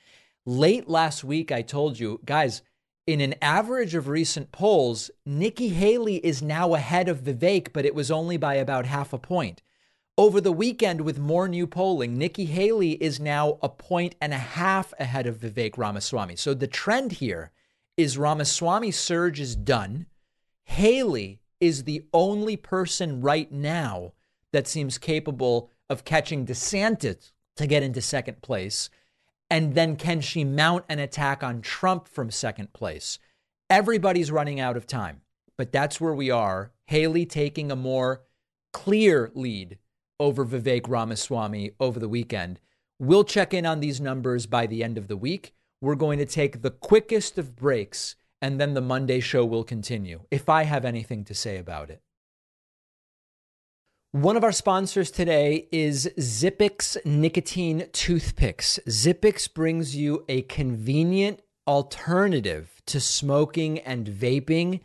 [0.49, 2.63] Late last week, I told you, guys,
[3.05, 7.97] in an average of recent polls, Nikki Haley is now ahead of Vivek, but it
[7.97, 9.61] was only by about half a point.
[10.17, 14.39] Over the weekend, with more new polling, Nikki Haley is now a point and a
[14.39, 16.37] half ahead of Vivek Ramaswamy.
[16.37, 17.51] So the trend here
[17.97, 20.07] is Ramaswamy's surge is done.
[20.63, 24.13] Haley is the only person right now
[24.53, 28.91] that seems capable of catching DeSantis to get into second place.
[29.49, 33.19] And then can she mount an attack on Trump from second place?
[33.71, 35.23] Everybody's running out of time,
[35.57, 36.73] but that's where we are.
[36.87, 38.23] Haley taking a more
[38.73, 39.79] clear lead
[40.19, 42.61] over Vivek Ramaswamy over the weekend.
[42.99, 45.53] We'll check in on these numbers by the end of the week.
[45.81, 50.23] We're going to take the quickest of breaks and then the Monday show will continue
[50.31, 52.03] if I have anything to say about it.
[54.17, 58.81] One of our sponsors today is Zippix Nicotine Toothpicks.
[58.89, 64.81] Zippix brings you a convenient alternative to smoking and vaping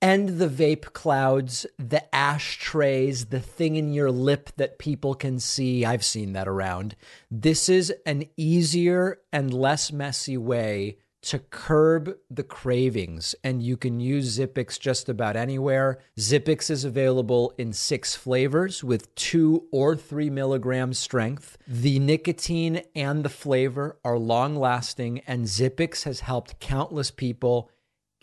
[0.00, 5.84] and the vape clouds, the ashtrays, the thing in your lip that people can see.
[5.84, 6.94] I've seen that around.
[7.28, 13.98] This is an easier and less messy way to curb the cravings, and you can
[13.98, 15.98] use Zippix just about anywhere.
[16.16, 21.58] Zippix is available in six flavors with two or three milligram strength.
[21.66, 27.70] The nicotine and the flavor are long lasting, and Zippix has helped countless people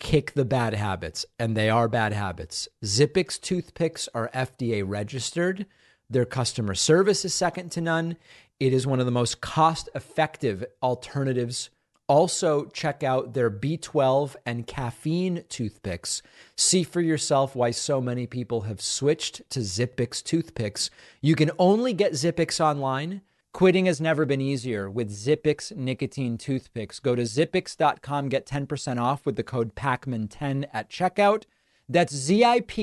[0.00, 2.68] kick the bad habits, and they are bad habits.
[2.82, 5.66] Zippix toothpicks are FDA registered.
[6.08, 8.16] Their customer service is second to none.
[8.58, 11.68] It is one of the most cost effective alternatives
[12.06, 16.20] also, check out their B12 and caffeine toothpicks.
[16.54, 20.90] See for yourself why so many people have switched to Zippix toothpicks.
[21.22, 23.22] You can only get Zippix online.
[23.54, 27.00] Quitting has never been easier with Zippix nicotine toothpicks.
[27.00, 31.44] Go to zippix.com, get 10% off with the code PAKMAN10 at checkout.
[31.88, 32.82] That's Z-I-P-P-I-X.com.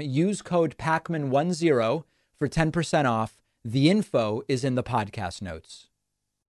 [0.00, 2.04] Use code PAKMAN10
[2.38, 3.36] for 10% off.
[3.64, 5.90] The info is in the podcast notes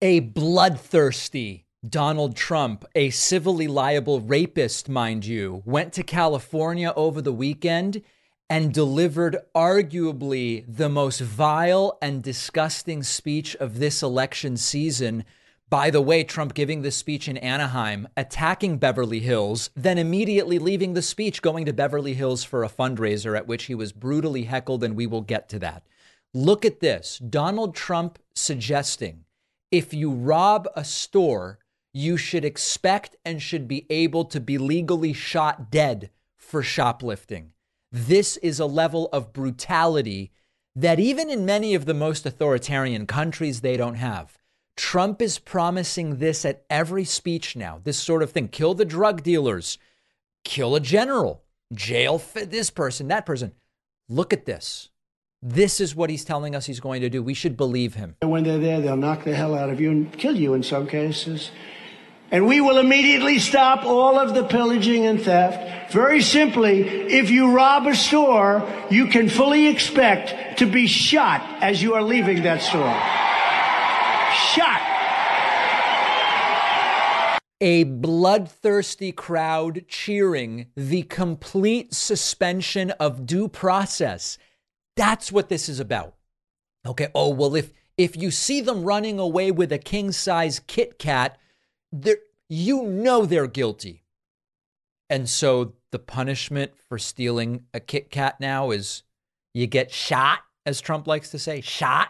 [0.03, 7.31] a bloodthirsty Donald Trump, a civilly liable rapist, mind you, went to California over the
[7.31, 8.01] weekend
[8.49, 15.23] and delivered arguably the most vile and disgusting speech of this election season
[15.69, 20.93] By the way, Trump giving this speech in Anaheim, attacking Beverly Hills, then immediately leaving
[20.93, 24.83] the speech, going to Beverly Hills for a fundraiser at which he was brutally heckled,
[24.83, 25.81] and we will get to that.
[26.31, 29.25] Look at this Donald Trump suggesting
[29.73, 31.57] if you rob a store,
[31.91, 37.53] you should expect and should be able to be legally shot dead for shoplifting.
[37.91, 40.31] This is a level of brutality
[40.75, 44.37] that even in many of the most authoritarian countries, they don't have.
[44.77, 49.23] Trump is promising this at every speech now this sort of thing kill the drug
[49.23, 49.79] dealers,
[50.43, 51.41] kill a general,
[51.73, 53.53] jail this person, that person.
[54.07, 54.91] Look at this.
[55.45, 57.21] This is what he's telling us he's going to do.
[57.21, 58.15] We should believe him.
[58.21, 60.87] When they're there, they'll knock the hell out of you and kill you in some
[60.87, 61.51] cases.
[62.31, 65.91] And we will immediately stop all of the pillaging and theft.
[65.91, 71.83] Very simply, if you rob a store, you can fully expect to be shot as
[71.83, 72.95] you are leaving that store.
[74.55, 74.81] Shot.
[77.59, 84.37] A bloodthirsty crowd cheering the complete suspension of due process.
[84.95, 86.15] That's what this is about.
[86.85, 87.07] Okay.
[87.15, 91.37] Oh, well, if if you see them running away with a king size Kit Kat,
[92.49, 94.03] you know they're guilty.
[95.09, 99.03] And so the punishment for stealing a Kit Kat now is
[99.53, 102.09] you get shot, as Trump likes to say, shot.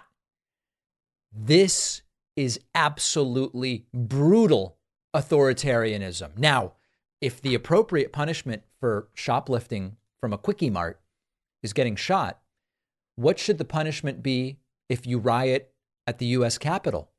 [1.34, 2.02] This
[2.36, 4.78] is absolutely brutal
[5.14, 6.38] authoritarianism.
[6.38, 6.74] Now,
[7.20, 11.02] if the appropriate punishment for shoplifting from a quickie mart
[11.62, 12.40] is getting shot,
[13.16, 14.58] what should the punishment be
[14.90, 15.74] if you riot
[16.08, 17.12] at the US Capitol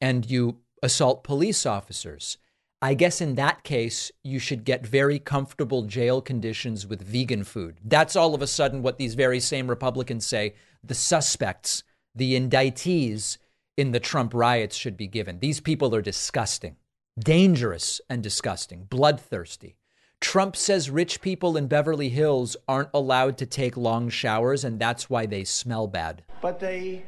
[0.00, 2.38] and you assault police officers?
[2.82, 7.76] I guess in that case, you should get very comfortable jail conditions with vegan food.
[7.84, 11.82] That's all of a sudden what these very same Republicans say the suspects,
[12.14, 13.36] the indictees
[13.76, 15.40] in the Trump riots should be given.
[15.40, 16.76] These people are disgusting,
[17.18, 19.76] dangerous and disgusting, bloodthirsty.
[20.20, 25.08] Trump says rich people in Beverly Hills aren't allowed to take long showers, and that's
[25.08, 26.22] why they smell bad.
[26.40, 27.04] But they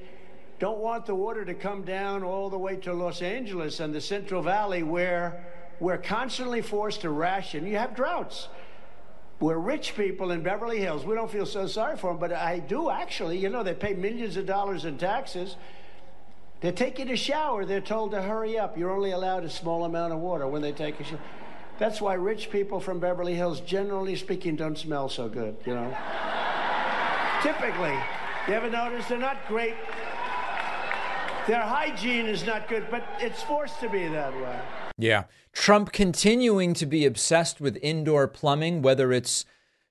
[0.58, 4.00] don't want the water to come down all the way to Los Angeles and the
[4.00, 5.44] Central Valley, where
[5.78, 7.66] we're constantly forced to ration.
[7.66, 8.48] You have droughts.
[9.40, 11.04] We're rich people in Beverly Hills.
[11.04, 13.38] We don't feel so sorry for them, but I do actually.
[13.38, 15.56] You know, they pay millions of dollars in taxes.
[16.60, 17.64] They take you to shower.
[17.64, 18.78] They're told to hurry up.
[18.78, 21.18] You're only allowed a small amount of water when they take a shower.
[21.82, 25.92] That's why rich people from Beverly Hills, generally speaking, don't smell so good, you know.
[27.42, 27.98] Typically.
[28.46, 29.74] You ever notice they're not great?
[31.48, 34.60] Their hygiene is not good, but it's forced to be that way.
[34.96, 35.24] Yeah.
[35.52, 39.44] Trump continuing to be obsessed with indoor plumbing, whether it's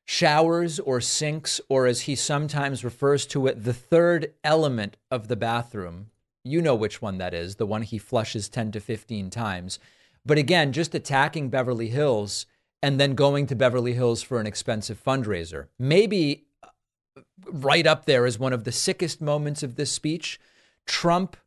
[0.06, 5.36] showers or sinks, or as he sometimes refers to it, the third element of the
[5.36, 6.10] bathroom.
[6.46, 9.78] You know which one that is, the one he flushes 10 to 15 times.
[10.26, 12.46] But again, just attacking Beverly Hills
[12.82, 15.68] and then going to Beverly Hills for an expensive fundraiser.
[15.80, 20.40] Maybe uh, right up there is one of the sickest moments of this speech.
[20.86, 21.38] Trump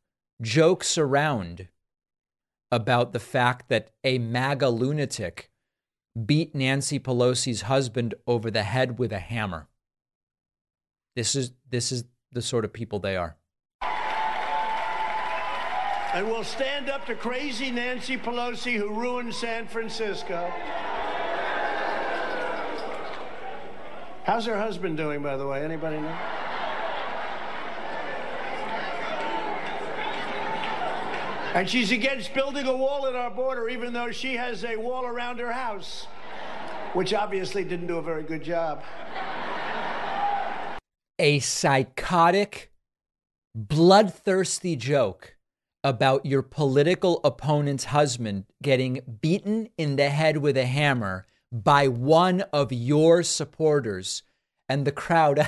[0.40, 1.68] jokes around
[2.70, 5.50] about the fact that a MAGA lunatic
[6.26, 9.68] beat Nancy Pelosi's husband over the head with a hammer.
[11.16, 13.36] This is this is the sort of people they are
[16.14, 20.48] and we'll stand up to crazy Nancy Pelosi who ruined San Francisco.
[24.22, 25.64] How's her husband doing, by the way?
[25.64, 26.16] Anybody know?
[31.54, 35.04] And she's against building a wall at our border, even though she has a wall
[35.04, 36.06] around her house,
[36.92, 38.84] which obviously didn't do a very good job.
[41.18, 42.70] A psychotic,
[43.54, 45.33] bloodthirsty joke
[45.84, 52.40] about your political opponent's husband getting beaten in the head with a hammer by one
[52.52, 54.22] of your supporters
[54.68, 55.46] and the crowd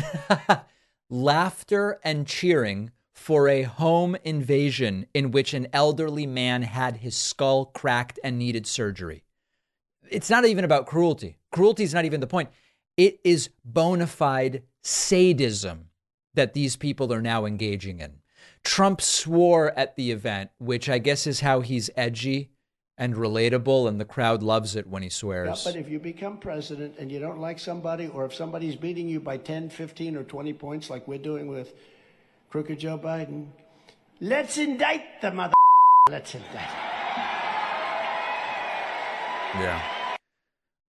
[1.10, 7.66] laughter and cheering for a home invasion in which an elderly man had his skull
[7.66, 9.24] cracked and needed surgery.
[10.08, 11.36] It's not even about cruelty.
[11.52, 12.48] Cruelty is not even the point.
[12.96, 15.90] It is bona fide sadism
[16.34, 18.19] that these people are now engaging in.
[18.64, 22.50] Trump swore at the event, which I guess is how he's edgy
[22.98, 25.64] and relatable, and the crowd loves it when he swears.
[25.64, 29.08] Yeah, but if you become president and you don't like somebody, or if somebody's beating
[29.08, 31.72] you by 10, 15, or 20 points, like we're doing with
[32.50, 33.46] crooked Joe Biden,
[34.20, 35.54] let's indict the mother.
[36.10, 36.68] Let's indict.
[39.54, 39.82] Yeah.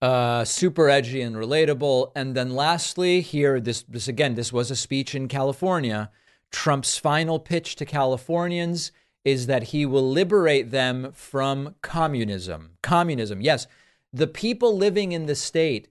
[0.02, 2.12] Uh, super edgy and relatable.
[2.16, 6.12] And then lastly, here, this, this again, this was a speech in California.
[6.52, 8.92] Trump's final pitch to Californians
[9.24, 12.72] is that he will liberate them from communism.
[12.82, 13.68] Communism, yes.
[14.14, 15.88] The people living in the state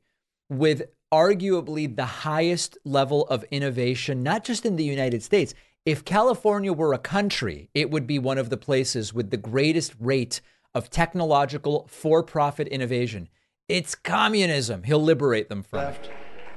[0.48, 0.82] with
[1.12, 5.54] arguably the highest level of innovation, not just in the United States.
[5.86, 9.94] If California were a country, it would be one of the places with the greatest
[9.98, 10.40] rate
[10.74, 13.28] of technological for profit innovation.
[13.68, 14.82] It's communism.
[14.82, 16.06] He'll liberate them from left.
[16.06, 16.12] it.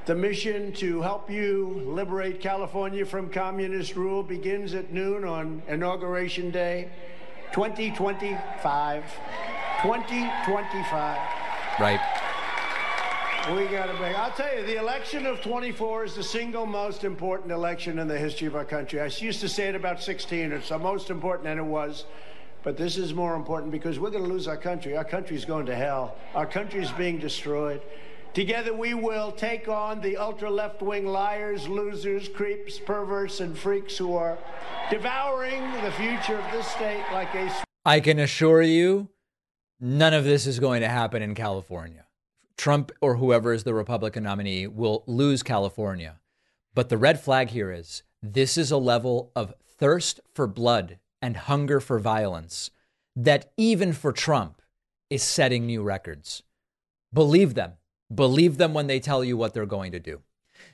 [0.06, 6.52] The mission to help you liberate California from communist rule begins at noon on Inauguration
[6.52, 6.90] Day
[7.54, 9.04] 2025.
[9.82, 11.18] 2025.
[11.80, 12.02] Right.
[13.56, 14.20] We got to make.
[14.20, 18.20] I'll tell you, the election of 24 is the single most important election in the
[18.20, 19.00] history of our country.
[19.00, 20.52] I used to say it about 16.
[20.52, 22.04] It's the most important, and it was.
[22.62, 24.98] But this is more important because we're going to lose our country.
[24.98, 26.18] Our country's going to hell.
[26.36, 27.82] Our country's being destroyed.
[28.34, 33.96] Together we will take on the ultra left wing liars, losers, creeps, perverts, and freaks
[33.96, 34.40] who are
[34.90, 37.64] devouring the future of this state like a.
[37.86, 39.10] I can assure you,
[39.80, 42.08] none of this is going to happen in California.
[42.58, 46.20] Trump or whoever is the Republican nominee will lose California.
[46.74, 51.38] But the red flag here is this is a level of thirst for blood and
[51.38, 52.72] hunger for violence
[53.16, 54.60] that even for Trump
[55.12, 56.42] is setting new records.
[57.14, 57.74] Believe them.
[58.14, 60.22] Believe them when they tell you what they're going to do.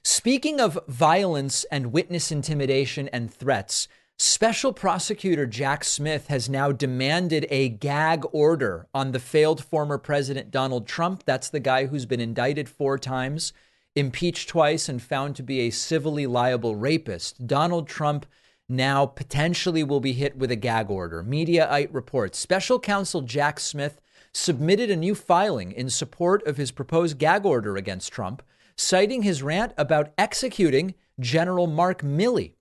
[0.03, 3.87] Speaking of violence and witness intimidation and threats,
[4.21, 10.51] Special Prosecutor Jack Smith has now demanded a gag order on the failed former President
[10.51, 11.23] Donald Trump.
[11.25, 13.53] That's the guy who's been indicted four times,
[13.95, 17.47] impeached twice, and found to be a civilly liable rapist.
[17.47, 18.25] Donald Trump
[18.67, 21.23] now potentially will be hit with a gag order.
[21.23, 24.01] Mediaite reports Special Counsel Jack Smith
[24.33, 28.43] submitted a new filing in support of his proposed gag order against Trump,
[28.75, 32.53] citing his rant about executing General Mark Milley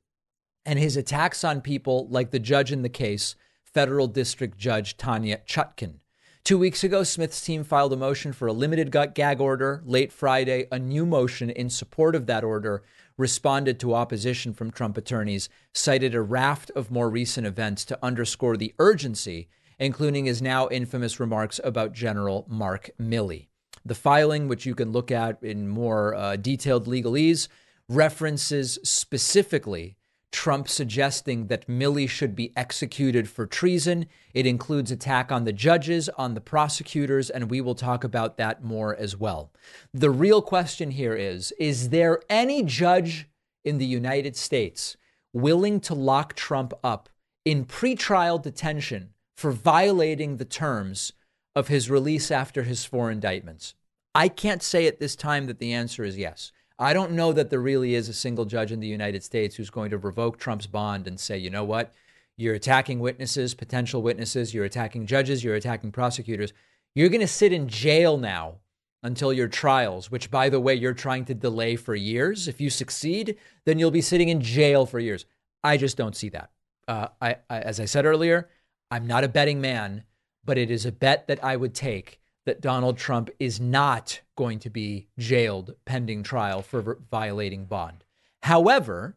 [0.64, 5.38] and his attacks on people like the judge in the case, federal district judge Tanya
[5.46, 6.00] Chutkan.
[6.44, 9.82] Two weeks ago, Smith's team filed a motion for a limited gag order.
[9.84, 12.82] Late Friday, a new motion in support of that order
[13.18, 18.56] responded to opposition from Trump attorneys, cited a raft of more recent events to underscore
[18.56, 19.48] the urgency,
[19.78, 23.48] including his now infamous remarks about General Mark Milley.
[23.84, 27.48] The filing, which you can look at in more uh, detailed legalese,
[27.88, 29.96] references specifically
[30.30, 34.06] Trump suggesting that Milley should be executed for treason.
[34.34, 38.62] It includes attack on the judges, on the prosecutors, and we will talk about that
[38.62, 39.52] more as well.
[39.94, 43.28] The real question here is Is there any judge
[43.64, 44.96] in the United States
[45.32, 47.08] willing to lock Trump up
[47.44, 51.12] in pretrial detention for violating the terms
[51.54, 53.72] of his release after his four indictments?
[54.12, 56.50] I can't say at this time that the answer is yes.
[56.76, 59.70] I don't know that there really is a single judge in the United States who's
[59.70, 61.94] going to revoke Trump's bond and say, you know what?
[62.36, 66.52] You're attacking witnesses, potential witnesses, you're attacking judges, you're attacking prosecutors.
[66.96, 68.56] You're going to sit in jail now
[69.04, 72.48] until your trials, which, by the way, you're trying to delay for years.
[72.48, 73.36] If you succeed,
[73.66, 75.26] then you'll be sitting in jail for years.
[75.62, 76.50] I just don't see that.
[76.88, 78.48] Uh, I, I, as I said earlier,
[78.90, 80.04] I'm not a betting man,
[80.44, 84.58] but it is a bet that I would take that Donald Trump is not going
[84.60, 88.04] to be jailed pending trial for violating bond.
[88.42, 89.16] However,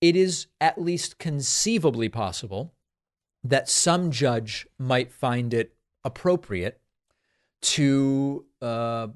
[0.00, 2.72] it is at least conceivably possible
[3.44, 6.80] that some judge might find it appropriate
[7.60, 9.08] to, uh,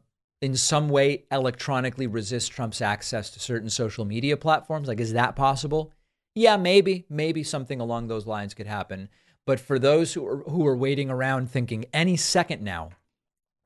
[0.42, 4.88] in some way, electronically resist Trump's access to certain social media platforms.
[4.88, 5.92] Like, is that possible?
[6.34, 9.08] Yeah, maybe, maybe something along those lines could happen.
[9.46, 12.90] But for those who are who are waiting around thinking any second now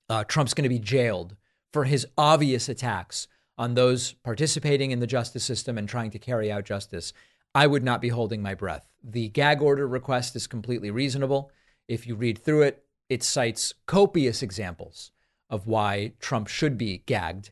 [0.09, 1.37] uh, Trump's going to be jailed
[1.73, 6.51] for his obvious attacks on those participating in the justice system and trying to carry
[6.51, 7.13] out justice,
[7.55, 8.89] I would not be holding my breath.
[9.03, 11.51] The gag order request is completely reasonable.
[11.89, 15.11] If you read through it, it cites copious examples
[15.51, 17.51] of why Trump should be gagged.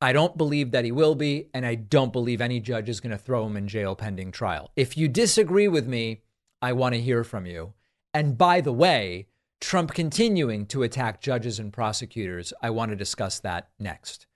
[0.00, 3.12] I don't believe that he will be, and I don't believe any judge is going
[3.12, 4.70] to throw him in jail pending trial.
[4.76, 6.22] If you disagree with me,
[6.60, 7.74] I want to hear from you.
[8.14, 9.26] And by the way,
[9.60, 12.52] Trump continuing to attack judges and prosecutors.
[12.62, 14.26] I want to discuss that next.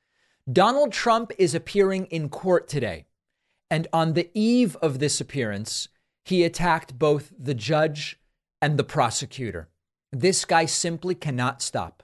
[0.50, 3.06] Donald Trump is appearing in court today.
[3.70, 5.88] And on the eve of this appearance,
[6.24, 8.18] he attacked both the judge
[8.60, 9.68] and the prosecutor.
[10.12, 12.02] This guy simply cannot stop.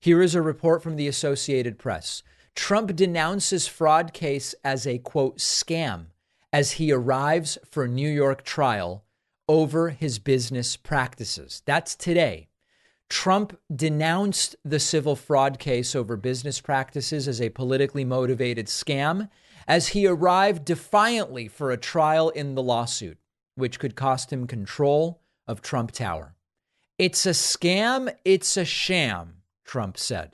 [0.00, 2.22] Here is a report from the Associated Press.
[2.54, 6.06] Trump denounces fraud case as a quote scam
[6.52, 9.04] as he arrives for New York trial
[9.48, 11.62] over his business practices.
[11.64, 12.48] That's today.
[13.08, 19.30] Trump denounced the civil fraud case over business practices as a politically motivated scam
[19.66, 23.18] as he arrived defiantly for a trial in the lawsuit,
[23.54, 26.34] which could cost him control of Trump Tower.
[26.98, 30.32] It's a scam, it's a sham, Trump said.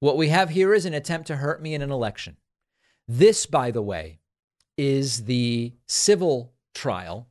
[0.00, 2.36] What we have here is an attempt to hurt me in an election.
[3.06, 4.18] This, by the way,
[4.76, 7.28] is the civil trial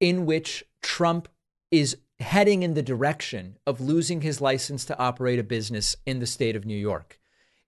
[0.00, 1.28] in which Trump
[1.70, 6.26] is heading in the direction of losing his license to operate a business in the
[6.26, 7.18] state of New York.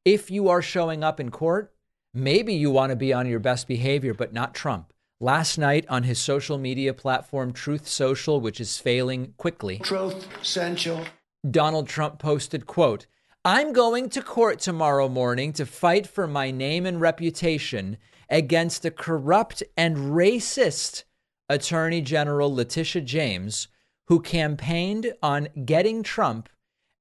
[0.05, 1.75] If you are showing up in court,
[2.15, 4.93] maybe you want to be on your best behavior, but not Trump.
[5.19, 11.05] Last night on his social media platform, Truth Social, which is failing quickly, Truth Central.
[11.51, 13.07] Donald Trump posted, quote,
[13.45, 17.97] I'm going to court tomorrow morning to fight for my name and reputation
[18.29, 21.05] against a corrupt and racist
[21.49, 23.69] Attorney General Letitia James,
[24.07, 26.49] who campaigned on getting Trump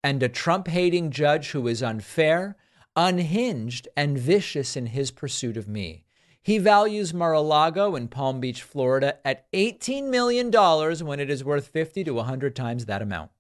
[0.04, 2.56] and a Trump hating judge who is unfair,
[2.96, 6.06] unhinged, and vicious in his pursuit of me.
[6.44, 11.44] He values Mar a Lago in Palm Beach, Florida at $18 million when it is
[11.44, 13.32] worth 50 to 100 times that amount.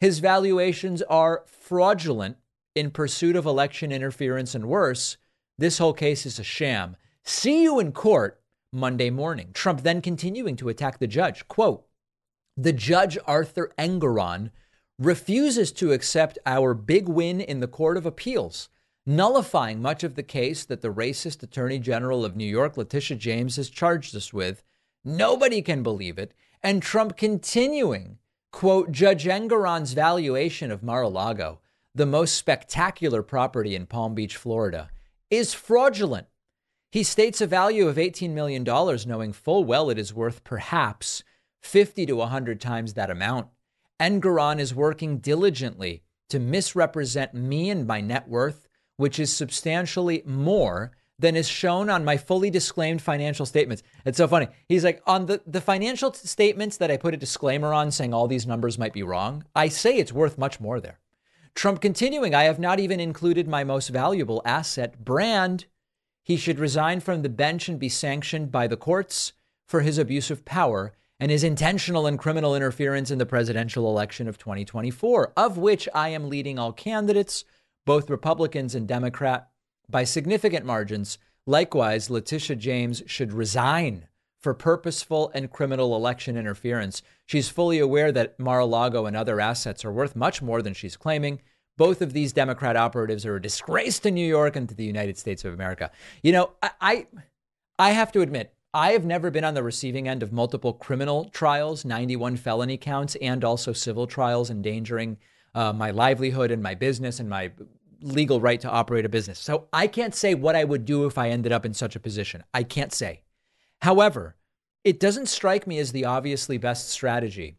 [0.00, 2.36] His valuations are fraudulent
[2.74, 5.18] in pursuit of election interference and worse.
[5.56, 6.96] This whole case is a sham.
[7.22, 8.40] See you in court
[8.72, 9.50] Monday morning.
[9.54, 11.46] Trump then continuing to attack the judge.
[11.48, 11.84] Quote,
[12.56, 14.50] the judge, Arthur Engoron,
[14.98, 18.68] refuses to accept our big win in the Court of Appeals,
[19.06, 23.56] nullifying much of the case that the racist Attorney General of New York, Letitia James,
[23.56, 24.64] has charged us with.
[25.04, 26.34] Nobody can believe it.
[26.62, 28.18] And Trump continuing,
[28.50, 31.60] quote, Judge Engoron's valuation of Mar a Lago,
[31.94, 34.90] the most spectacular property in Palm Beach, Florida,
[35.30, 36.26] is fraudulent.
[36.90, 41.22] He states a value of $18 million, knowing full well it is worth perhaps
[41.60, 43.48] 50 to 100 times that amount.
[44.00, 50.92] Engoron is working diligently to misrepresent me and my net worth, which is substantially more
[51.18, 53.82] than is shown on my fully disclaimed financial statements.
[54.06, 54.48] It's so funny.
[54.68, 58.14] He's like, on the, the financial t- statements that I put a disclaimer on saying
[58.14, 61.00] all these numbers might be wrong, I say it's worth much more there.
[61.54, 65.66] Trump continuing, I have not even included my most valuable asset, brand.
[66.28, 69.32] He should resign from the bench and be sanctioned by the courts
[69.66, 74.28] for his abuse of power and his intentional and criminal interference in the presidential election
[74.28, 77.46] of 2024, of which I am leading all candidates,
[77.86, 79.48] both Republicans and Democrat,
[79.88, 81.16] by significant margins.
[81.46, 84.06] Likewise, Letitia James should resign
[84.38, 87.00] for purposeful and criminal election interference.
[87.24, 90.74] She's fully aware that Mar a Lago and other assets are worth much more than
[90.74, 91.40] she's claiming.
[91.78, 95.16] Both of these Democrat operatives are a disgrace to New York and to the United
[95.16, 95.90] States of America.
[96.22, 97.06] You know, I, I,
[97.78, 101.26] I have to admit, I have never been on the receiving end of multiple criminal
[101.26, 105.18] trials, 91 felony counts, and also civil trials endangering
[105.54, 107.52] uh, my livelihood and my business and my
[108.02, 109.38] legal right to operate a business.
[109.38, 112.00] So I can't say what I would do if I ended up in such a
[112.00, 112.42] position.
[112.52, 113.22] I can't say.
[113.82, 114.34] However,
[114.82, 117.58] it doesn't strike me as the obviously best strategy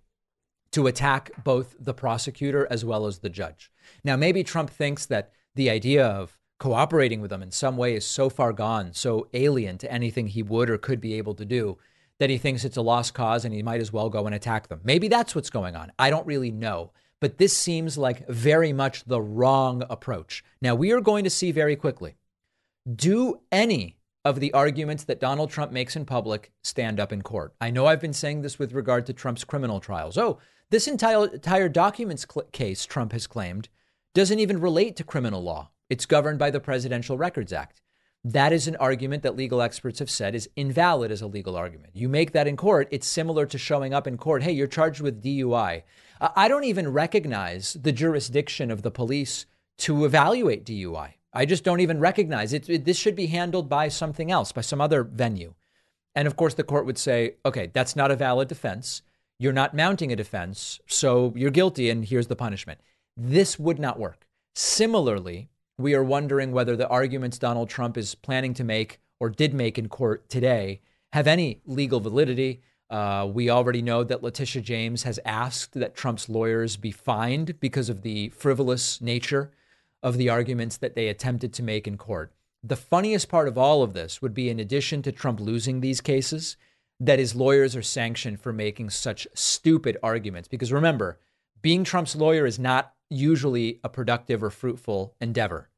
[0.72, 3.72] to attack both the prosecutor as well as the judge.
[4.04, 8.06] Now, maybe Trump thinks that the idea of cooperating with them in some way is
[8.06, 11.78] so far gone, so alien to anything he would or could be able to do,
[12.20, 14.68] that he thinks it's a lost cause and he might as well go and attack
[14.68, 14.82] them.
[14.84, 15.92] Maybe that's what's going on.
[15.98, 16.92] I don't really know.
[17.22, 20.44] But this seems like very much the wrong approach.
[20.62, 22.16] Now, we are going to see very quickly
[22.96, 27.54] do any of the arguments that Donald Trump makes in public stand up in court?
[27.62, 30.18] I know I've been saying this with regard to Trump's criminal trials.
[30.18, 33.70] Oh, this entire, entire documents cl- case, Trump has claimed,
[34.14, 35.70] doesn't even relate to criminal law.
[35.90, 37.82] It's governed by the Presidential Records Act.
[38.24, 41.96] That is an argument that legal experts have said is invalid as a legal argument.
[41.96, 45.02] You make that in court, it's similar to showing up in court, hey, you're charged
[45.02, 45.84] with DUI.
[46.20, 49.46] I don't even recognize the jurisdiction of the police
[49.80, 51.14] to evaluate DUI.
[51.32, 52.70] I just don't even recognize it.
[52.70, 52.84] it.
[52.84, 55.54] This should be handled by something else, by some other venue.
[56.14, 59.02] And of course, the court would say, okay, that's not a valid defense.
[59.38, 62.82] You're not mounting a defense, so you're guilty, and here's the punishment.
[63.22, 64.26] This would not work.
[64.56, 69.54] Similarly, we are wondering whether the arguments Donald Trump is planning to make or did
[69.54, 70.80] make in court today
[71.12, 72.62] have any legal validity.
[72.90, 77.90] Uh, we already know that Letitia James has asked that Trump's lawyers be fined because
[77.90, 79.52] of the frivolous nature
[80.02, 82.32] of the arguments that they attempted to make in court.
[82.64, 86.00] The funniest part of all of this would be, in addition to Trump losing these
[86.00, 86.56] cases,
[87.02, 90.48] that his lawyers are sanctioned for making such stupid arguments.
[90.48, 91.20] Because remember,
[91.62, 95.70] being Trump's lawyer is not usually a productive or fruitful endeavor.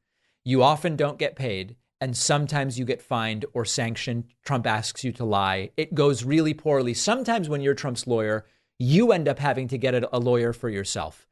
[0.44, 4.24] You often don't get paid, and sometimes you get fined or sanctioned.
[4.44, 5.70] Trump asks you to lie.
[5.76, 6.94] It goes really poorly.
[6.94, 8.44] Sometimes, when you're Trump's lawyer,
[8.78, 11.28] you end up having to get a lawyer for yourself.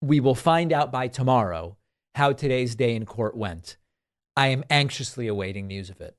[0.00, 1.76] We will find out by tomorrow
[2.14, 3.76] how today's day in court went.
[4.36, 6.16] I am anxiously awaiting news of it.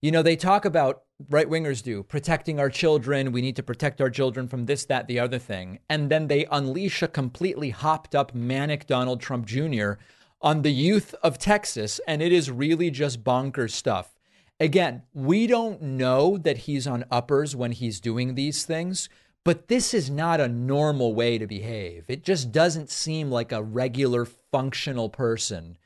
[0.00, 3.32] You know, they talk about, right wingers do, protecting our children.
[3.32, 5.80] We need to protect our children from this, that, the other thing.
[5.90, 9.96] And then they unleash a completely hopped up, manic Donald Trump Jr
[10.44, 14.14] on the youth of Texas, and it is really just bonkers stuff.
[14.60, 19.08] Again, we don't know that he's on uppers when he's doing these things,
[19.42, 22.04] but this is not a normal way to behave.
[22.08, 25.78] It just doesn't seem like a regular functional person.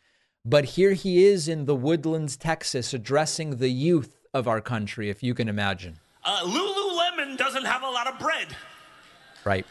[0.44, 5.22] But here he is in the woodlands, Texas, addressing the youth of our country, if
[5.22, 6.00] you can imagine.
[6.24, 8.56] Uh, Lululemon doesn't have a lot of bread.
[9.44, 9.66] Right.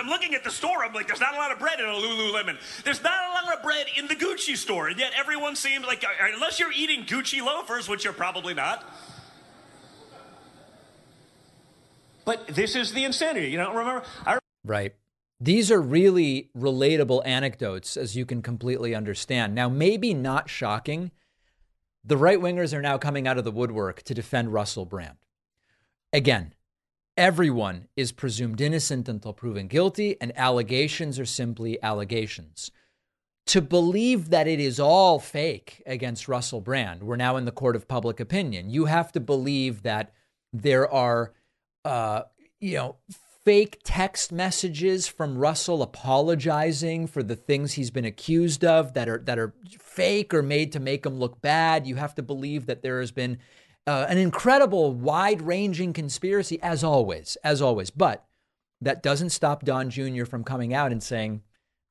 [0.00, 1.92] I'm looking at the store, I'm like, there's not a lot of bread in a
[1.92, 2.56] Lululemon.
[2.84, 6.02] There's not a lot of bread in the Gucci store, and yet everyone seems like,
[6.02, 8.84] uh, unless you're eating Gucci loafers, which you're probably not.
[12.24, 13.50] But this is the insanity.
[13.50, 14.04] You know, remember?
[14.24, 14.94] I right.
[15.40, 19.54] These are really relatable anecdotes, as you can completely understand.
[19.54, 21.10] Now, maybe not shocking.
[22.04, 25.16] The right wingers are now coming out of the woodwork to defend Russell Brand.
[26.12, 26.54] Again,
[27.20, 32.70] Everyone is presumed innocent until proven guilty, and allegations are simply allegations.
[33.48, 37.76] To believe that it is all fake against Russell Brand, we're now in the court
[37.76, 38.70] of public opinion.
[38.70, 40.14] You have to believe that
[40.54, 41.34] there are,
[41.84, 42.22] uh,
[42.58, 42.96] you know,
[43.44, 49.18] fake text messages from Russell apologizing for the things he's been accused of that are
[49.18, 51.86] that are fake or made to make him look bad.
[51.86, 53.36] You have to believe that there has been
[53.86, 57.90] uh, an incredible, wide ranging conspiracy, as always, as always.
[57.90, 58.24] But
[58.80, 60.24] that doesn't stop Don Jr.
[60.24, 61.42] from coming out and saying,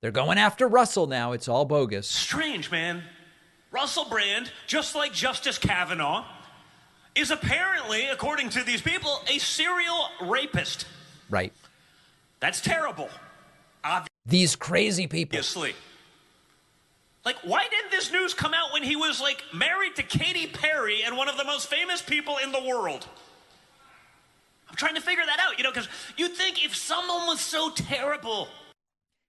[0.02, 1.34] they're going after Russell now.
[1.34, 2.08] It's all bogus.
[2.08, 3.04] Strange, man.
[3.72, 6.26] Russell Brand, just like Justice Kavanaugh,
[7.16, 10.86] is apparently, according to these people, a serial rapist.
[11.30, 11.54] Right.
[12.40, 13.10] That's terrible.
[13.84, 14.08] Obviously.
[14.26, 15.38] These crazy people.
[15.38, 15.76] Obviously.
[17.30, 21.04] Like, why didn't this news come out when he was like married to Katy Perry
[21.04, 23.06] and one of the most famous people in the world?
[24.68, 27.70] I'm trying to figure that out, you know, because you'd think if someone was so
[27.70, 28.48] terrible.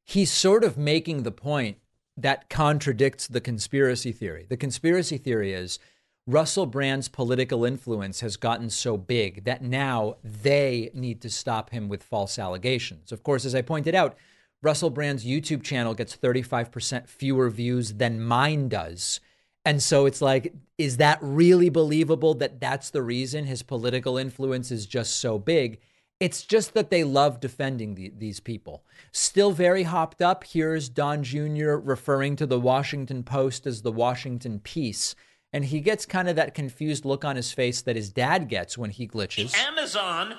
[0.07, 1.76] He's sort of making the point
[2.16, 4.46] that contradicts the conspiracy theory.
[4.48, 5.78] The conspiracy theory is
[6.26, 11.90] Russell Brand's political influence has gotten so big that now they need to stop him
[11.90, 13.12] with false allegations.
[13.12, 14.16] Of course, as I pointed out,
[14.62, 19.20] Russell Brand's YouTube channel gets 35% fewer views than mine does.
[19.64, 24.70] And so it's like, is that really believable that that's the reason his political influence
[24.70, 25.80] is just so big?
[26.18, 28.84] It's just that they love defending the, these people.
[29.12, 30.44] Still very hopped up.
[30.44, 31.76] Here's Don Jr.
[31.76, 35.14] referring to the Washington Post as the Washington Piece.
[35.52, 38.76] And he gets kind of that confused look on his face that his dad gets
[38.76, 39.56] when he glitches.
[39.56, 40.36] Amazon,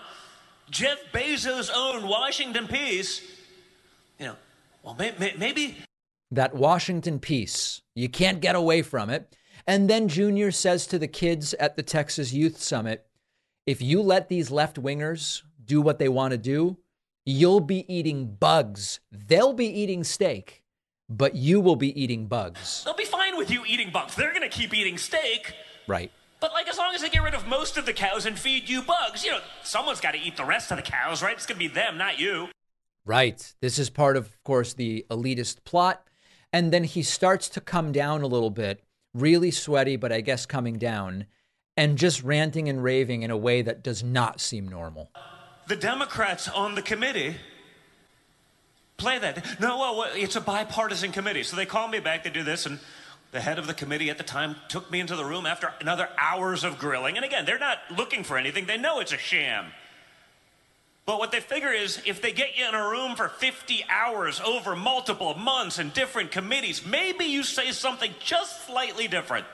[0.69, 3.21] Jeff Bezos' own Washington Piece,
[4.21, 4.35] you know,
[4.83, 5.77] well, may, may, maybe.
[6.29, 9.35] That Washington Piece, you can't get away from it.
[9.67, 13.05] And then Junior says to the kids at the Texas Youth Summit
[13.67, 16.77] if you let these left wingers do what they want to do,
[17.25, 18.99] you'll be eating bugs.
[19.11, 20.63] They'll be eating steak,
[21.09, 22.83] but you will be eating bugs.
[22.83, 24.15] They'll be fine with you eating bugs.
[24.15, 25.53] They're going to keep eating steak.
[25.87, 26.11] Right.
[26.39, 28.67] But like as long as they get rid of most of the cows and feed
[28.67, 31.35] you bugs, you know, someone's got to eat the rest of the cows, right?
[31.35, 32.49] It's going to be them, not you.
[33.05, 33.53] Right.
[33.61, 36.07] This is part of, of course, the elitist plot.
[36.53, 38.83] And then he starts to come down a little bit,
[39.13, 41.25] really sweaty, but I guess coming down,
[41.77, 45.09] and just ranting and raving in a way that does not seem normal.
[45.67, 47.37] The Democrats on the committee
[48.97, 49.59] play that.
[49.59, 51.43] No, well, it's a bipartisan committee.
[51.43, 52.79] So they call me back, they do this, and
[53.31, 56.09] the head of the committee at the time took me into the room after another
[56.17, 57.15] hours of grilling.
[57.15, 59.71] And again, they're not looking for anything, they know it's a sham.
[61.11, 64.39] But what they figure is if they get you in a room for 50 hours
[64.39, 69.45] over multiple months in different committees, maybe you say something just slightly different.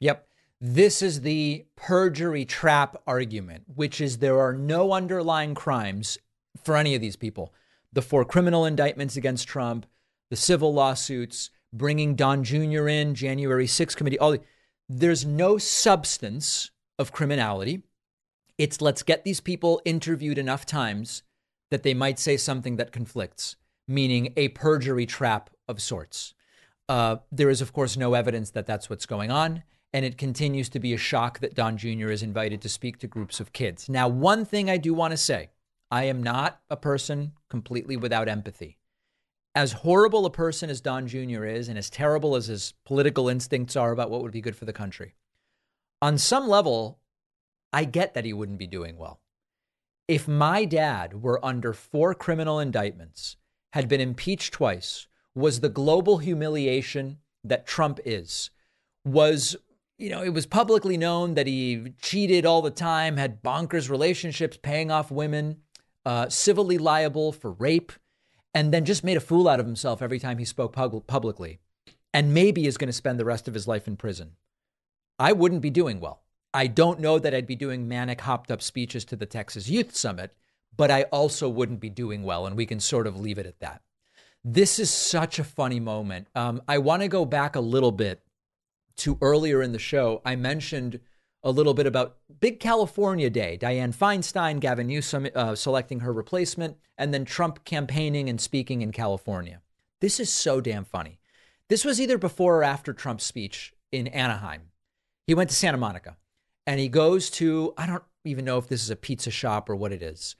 [0.00, 0.26] Yep.
[0.60, 6.18] This is the perjury trap argument, which is there are no underlying crimes
[6.64, 7.54] for any of these people.
[7.92, 9.86] The four criminal indictments against Trump,
[10.30, 12.88] the civil lawsuits, bringing Don Jr.
[12.88, 14.40] in, January 6th committee, all the,
[14.88, 17.84] there's no substance of criminality.
[18.58, 21.22] It's let's get these people interviewed enough times
[21.70, 23.56] that they might say something that conflicts,
[23.88, 26.34] meaning a perjury trap of sorts.
[26.88, 29.62] Uh, there is, of course, no evidence that that's what's going on.
[29.92, 32.10] And it continues to be a shock that Don Jr.
[32.10, 33.88] is invited to speak to groups of kids.
[33.88, 35.50] Now, one thing I do want to say
[35.90, 38.78] I am not a person completely without empathy.
[39.54, 41.44] As horrible a person as Don Jr.
[41.44, 44.64] is, and as terrible as his political instincts are about what would be good for
[44.64, 45.14] the country,
[46.02, 46.98] on some level,
[47.74, 49.20] I get that he wouldn't be doing well.
[50.06, 53.36] If my dad were under four criminal indictments,
[53.72, 58.50] had been impeached twice, was the global humiliation that Trump is,
[59.04, 59.56] was,
[59.98, 64.56] you know, it was publicly known that he cheated all the time, had bonkers relationships,
[64.56, 65.56] paying off women,
[66.06, 67.90] uh, civilly liable for rape,
[68.54, 71.58] and then just made a fool out of himself every time he spoke pub- publicly,
[72.12, 74.36] and maybe is going to spend the rest of his life in prison.
[75.18, 76.23] I wouldn't be doing well.
[76.54, 79.94] I don't know that I'd be doing manic, hopped up speeches to the Texas Youth
[79.96, 80.34] Summit,
[80.76, 82.46] but I also wouldn't be doing well.
[82.46, 83.82] And we can sort of leave it at that.
[84.44, 86.28] This is such a funny moment.
[86.34, 88.22] Um, I want to go back a little bit
[88.98, 90.22] to earlier in the show.
[90.24, 91.00] I mentioned
[91.42, 96.76] a little bit about Big California Day, Dianne Feinstein, Gavin Newsom uh, selecting her replacement,
[96.96, 99.60] and then Trump campaigning and speaking in California.
[100.00, 101.18] This is so damn funny.
[101.68, 104.70] This was either before or after Trump's speech in Anaheim.
[105.26, 106.16] He went to Santa Monica
[106.66, 109.76] and he goes to, I don't even know if this is a pizza shop or
[109.76, 110.36] what it is.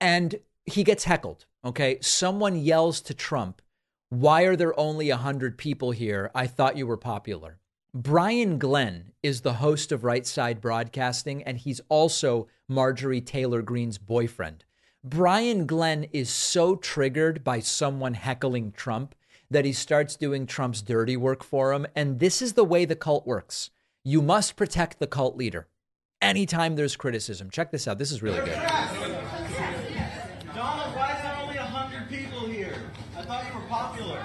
[0.00, 0.36] And
[0.66, 1.46] he gets heckled.
[1.64, 1.98] Okay.
[2.00, 3.62] Someone yells to Trump,
[4.10, 6.30] Why are there only 100 people here?
[6.34, 7.58] I thought you were popular.
[7.94, 13.98] Brian Glenn is the host of Right Side Broadcasting, and he's also Marjorie Taylor Greene's
[13.98, 14.64] boyfriend.
[15.04, 19.14] Brian Glenn is so triggered by someone heckling Trump
[19.50, 21.86] that he starts doing Trump's dirty work for him.
[21.94, 23.70] And this is the way the cult works.
[24.06, 25.66] You must protect the cult leader
[26.20, 27.48] anytime there's criticism.
[27.48, 27.98] Check this out.
[27.98, 28.54] This is really good.
[28.54, 28.74] Donald,
[30.94, 32.76] why is there only 100 people here?
[33.16, 34.22] I thought you were popular.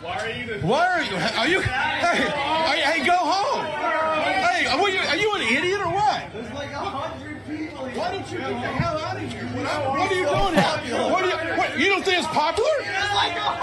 [0.00, 0.60] Why are you the.
[0.64, 1.16] Why are you?
[1.16, 1.60] Are you?
[1.60, 3.66] Hey, hey, hey go home.
[3.66, 6.32] Hey, are you, are you an idiot or what?
[6.32, 7.98] There's like 100 people here.
[7.98, 9.42] Why don't you get the hell out of here?
[9.42, 11.10] What are you doing here?
[11.10, 12.70] What, are you, what, you don't think it's popular?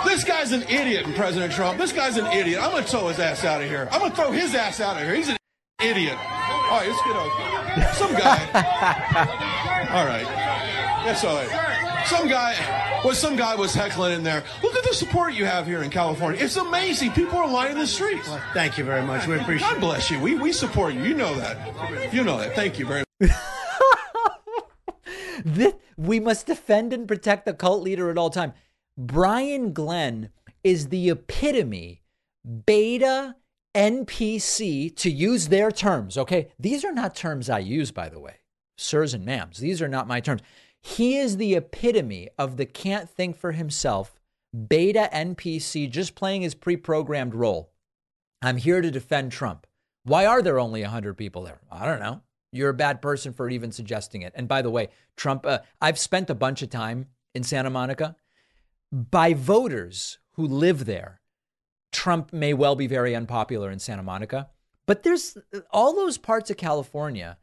[0.04, 1.78] This guy's an idiot, President Trump.
[1.78, 2.62] This guy's an idiot.
[2.62, 3.88] I'm going to throw his ass out of here.
[3.94, 5.16] I'm going to throw his ass out of here.
[5.16, 5.38] He's an
[5.82, 6.18] idiot.
[6.18, 7.94] All right, let's get over.
[7.94, 9.88] Some guy.
[9.94, 10.26] All right.
[11.06, 12.08] That's all right.
[12.08, 14.44] Some guy, well, some guy was heckling in there.
[14.62, 16.42] Look at the support you have here in California.
[16.42, 17.12] It's amazing.
[17.12, 18.30] People are lining the streets.
[18.54, 19.28] Thank you very much.
[19.28, 20.20] We appreciate God bless you.
[20.20, 21.04] We, we support you.
[21.04, 22.14] You know that.
[22.14, 22.56] You know that.
[22.56, 23.32] Thank you very much.
[25.46, 28.54] this, we must defend and protect the cult leader at all time.
[28.98, 30.30] Brian Glenn
[30.64, 32.02] is the epitome
[32.66, 33.36] beta
[33.76, 36.18] NPC to use their terms.
[36.18, 36.52] Okay.
[36.60, 38.38] These are not terms I use, by the way,
[38.78, 39.58] sirs and ma'ams.
[39.58, 40.42] These are not my terms.
[40.82, 44.20] He is the epitome of the can't think for himself
[44.54, 47.72] beta NPC just playing his pre programmed role.
[48.42, 49.66] I'm here to defend Trump.
[50.04, 51.62] Why are there only 100 people there?
[51.72, 52.22] I don't know.
[52.52, 54.34] You're a bad person for even suggesting it.
[54.36, 58.16] And by the way, Trump, uh, I've spent a bunch of time in Santa Monica.
[58.92, 61.22] By voters who live there,
[61.94, 64.50] Trump may well be very unpopular in Santa Monica.
[64.86, 65.38] But there's
[65.72, 67.38] all those parts of California.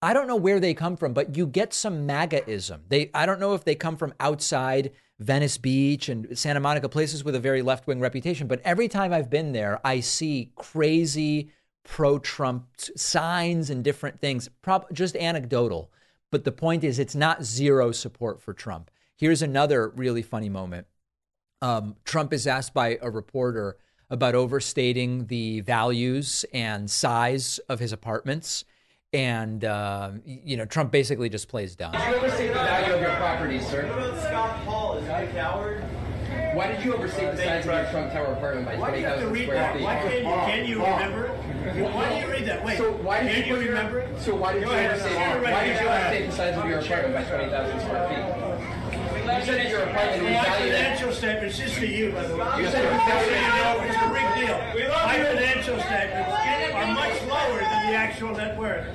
[0.00, 2.82] I don't know where they come from, but you get some MAGAism.
[2.88, 7.24] They, I don't know if they come from outside Venice Beach and Santa Monica, places
[7.24, 8.46] with a very left wing reputation.
[8.46, 11.50] But every time I've been there, I see crazy
[11.82, 15.90] pro Trump signs and different things, Prob- just anecdotal.
[16.30, 18.90] But the point is, it's not zero support for Trump.
[19.16, 20.86] Here's another really funny moment.
[21.60, 23.78] Um, Trump is asked by a reporter
[24.10, 28.64] about overstating the values and size of his apartments.
[29.12, 31.92] And, uh, you know, Trump basically just plays dumb.
[31.92, 33.86] Did you overstate the value of your property, sir?
[33.88, 34.96] What about Scott Paul?
[34.98, 35.84] Is he a coward?
[36.52, 39.06] Why did you overstate the size of your Trump Tower apartment by Why do you
[39.06, 39.76] have to 20,000 square that?
[39.76, 39.84] feet?
[39.84, 41.94] Why can't you, can you remember it?
[41.94, 42.64] Why do you read that?
[42.64, 44.20] Wait, So why did can you, you remember it?
[44.20, 45.16] So why did Go you overstate?
[45.16, 48.47] Why did you overstate the size of your apartment by 20,000 square feet?
[49.38, 52.26] You said that your apartment was My valued at financial statements, just for you, by
[52.26, 52.44] the way.
[52.58, 54.88] You said it was Just so you know, it's a big deal.
[54.88, 58.94] My financial statements are much lower than the actual net worth.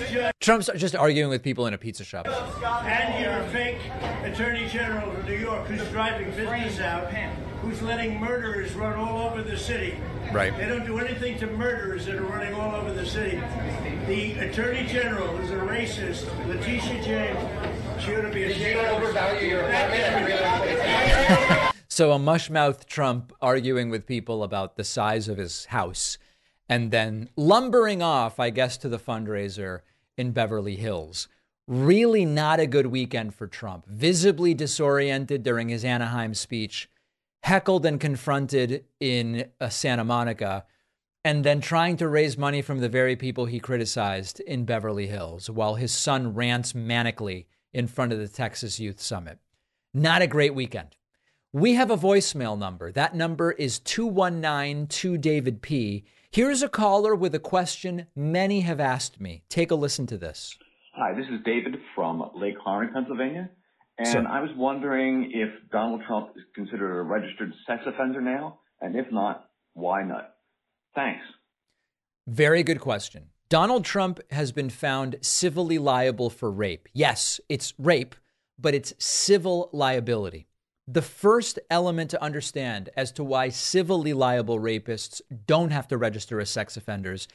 [0.00, 2.28] This Trump's just arguing with people in a pizza shop.
[2.28, 3.78] and your fake
[4.22, 7.12] attorney general of New York who's driving business out,
[7.60, 9.98] who's letting murderers run all over the city.
[10.32, 10.56] Right.
[10.56, 13.42] They don't do anything to murderers that are running all over the city.
[14.06, 17.89] The attorney general is a racist, Letitia James.
[18.00, 18.86] She ought to be Did you ashamed.
[18.86, 19.92] of overvalue your herself.
[19.92, 21.74] apartment at 320,000?
[21.88, 26.16] So a mushmouth Trump arguing with people about the size of his house
[26.68, 29.80] and then lumbering off, I guess, to the fundraiser
[30.16, 31.28] in Beverly Hills.
[31.66, 33.86] Really not a good weekend for Trump.
[33.86, 36.88] Visibly disoriented during his Anaheim speech,
[37.42, 40.64] heckled and confronted in uh, Santa Monica,
[41.22, 45.50] and then trying to raise money from the very people he criticized in Beverly Hills
[45.50, 49.38] while his son rants manically in front of the Texas Youth Summit.
[49.92, 50.96] Not a great weekend.
[51.52, 52.92] We have a voicemail number.
[52.92, 56.04] That number is 2192 David P.
[56.30, 59.42] Here's a caller with a question many have asked me.
[59.48, 60.56] Take a listen to this.
[60.94, 63.50] Hi, this is David from Lake Harney, Pennsylvania.
[63.98, 64.24] And Sir.
[64.28, 69.06] I was wondering if Donald Trump is considered a registered sex offender now, and if
[69.10, 70.34] not, why not?
[70.94, 71.22] Thanks.
[72.26, 73.30] Very good question.
[73.50, 76.88] Donald Trump has been found civilly liable for rape.
[76.92, 78.14] Yes, it's rape,
[78.56, 80.46] but it's civil liability.
[80.86, 86.40] The first element to understand as to why civilly liable rapists don't have to register
[86.40, 87.26] as sex offenders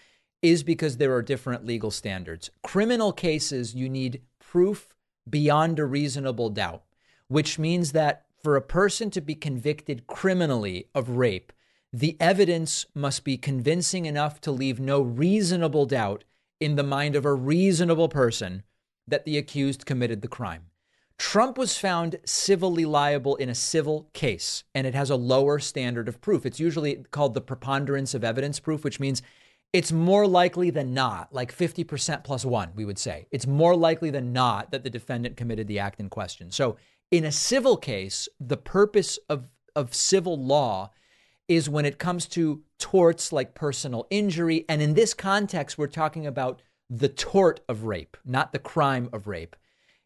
[0.41, 2.49] is because there are different legal standards.
[2.63, 4.95] Criminal cases, you need proof
[5.29, 6.83] beyond a reasonable doubt,
[7.27, 11.51] which means that for a person to be convicted criminally of rape,
[11.97, 16.25] the evidence must be convincing enough to leave no reasonable doubt
[16.59, 18.63] in the mind of a reasonable person
[19.07, 20.63] that the accused committed the crime.
[21.17, 26.09] Trump was found civilly liable in a civil case, and it has a lower standard
[26.09, 26.45] of proof.
[26.45, 29.21] It's usually called the preponderance of evidence proof, which means
[29.71, 33.25] it's more likely than not, like 50% plus one, we would say.
[33.31, 36.51] It's more likely than not that the defendant committed the act in question.
[36.51, 36.75] So,
[37.09, 40.91] in a civil case, the purpose of, of civil law
[41.47, 44.65] is when it comes to torts like personal injury.
[44.67, 49.27] And in this context, we're talking about the tort of rape, not the crime of
[49.27, 49.55] rape.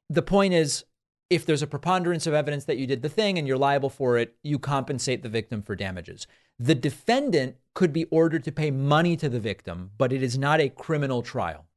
[0.10, 0.86] The point is,
[1.30, 4.18] if there's a preponderance of evidence that you did the thing and you're liable for
[4.18, 6.26] it, you compensate the victim for damages.
[6.58, 10.60] The defendant could be ordered to pay money to the victim, but it is not
[10.60, 11.68] a criminal trial.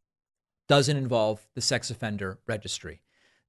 [0.68, 3.02] Doesn't involve the sex offender registry.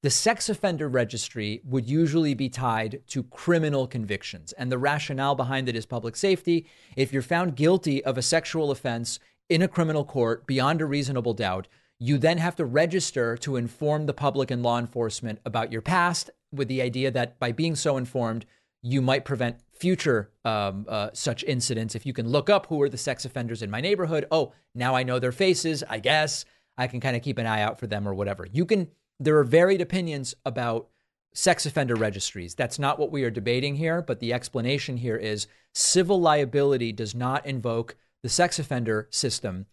[0.03, 4.51] The sex offender registry would usually be tied to criminal convictions.
[4.51, 6.67] And the rationale behind it is public safety.
[6.97, 11.33] If you're found guilty of a sexual offense in a criminal court beyond a reasonable
[11.33, 15.81] doubt, you then have to register to inform the public and law enforcement about your
[15.81, 18.45] past with the idea that by being so informed,
[18.81, 21.95] you might prevent future um, uh, such incidents.
[21.95, 24.95] If you can look up who are the sex offenders in my neighborhood, oh, now
[24.95, 26.43] I know their faces, I guess
[26.77, 28.45] I can kind of keep an eye out for them or whatever.
[28.51, 28.89] You can,
[29.23, 30.89] there are varied opinions about
[31.33, 32.55] sex offender registries.
[32.55, 37.15] That's not what we are debating here, but the explanation here is civil liability does
[37.15, 39.65] not invoke the sex offender system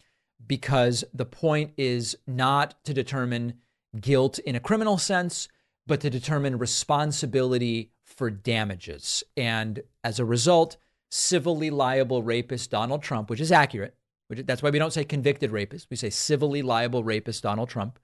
[0.47, 3.55] because the point is not to determine
[4.01, 5.49] guilt in a criminal sense,
[5.87, 9.23] but to determine responsibility for damages.
[9.37, 10.77] And as a result,
[11.11, 13.95] civilly liable rapist Donald Trump, which is accurate,
[14.29, 17.99] which that's why we don't say convicted rapist, we say civilly liable rapist Donald Trump,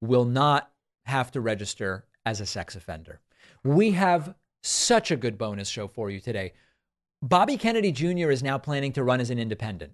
[0.00, 0.70] will not
[1.06, 3.20] have to register as a sex offender.
[3.62, 6.52] We have such a good bonus show for you today.
[7.22, 8.30] Bobby Kennedy Jr.
[8.30, 9.92] is now planning to run as an independent.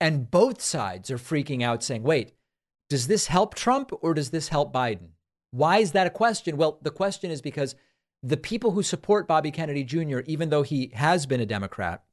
[0.00, 2.34] And both sides are freaking out, saying, wait,
[2.88, 5.10] does this help Trump or does this help Biden?
[5.50, 6.56] Why is that a question?
[6.56, 7.74] Well, the question is because
[8.22, 12.04] the people who support Bobby Kennedy Jr., even though he has been a Democrat,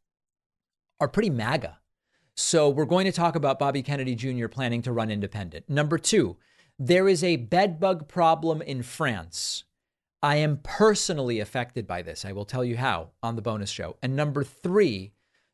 [0.99, 1.79] are pretty MAGA.
[2.36, 4.47] So we're going to talk about Bobby Kennedy Jr.
[4.47, 5.69] planning to run independent.
[5.69, 6.38] Number two,
[6.88, 9.63] there is a bedbug problem in France.
[10.21, 12.25] I am personally affected by this.
[12.25, 13.95] I will tell you how on the bonus show.
[14.03, 15.13] And number three,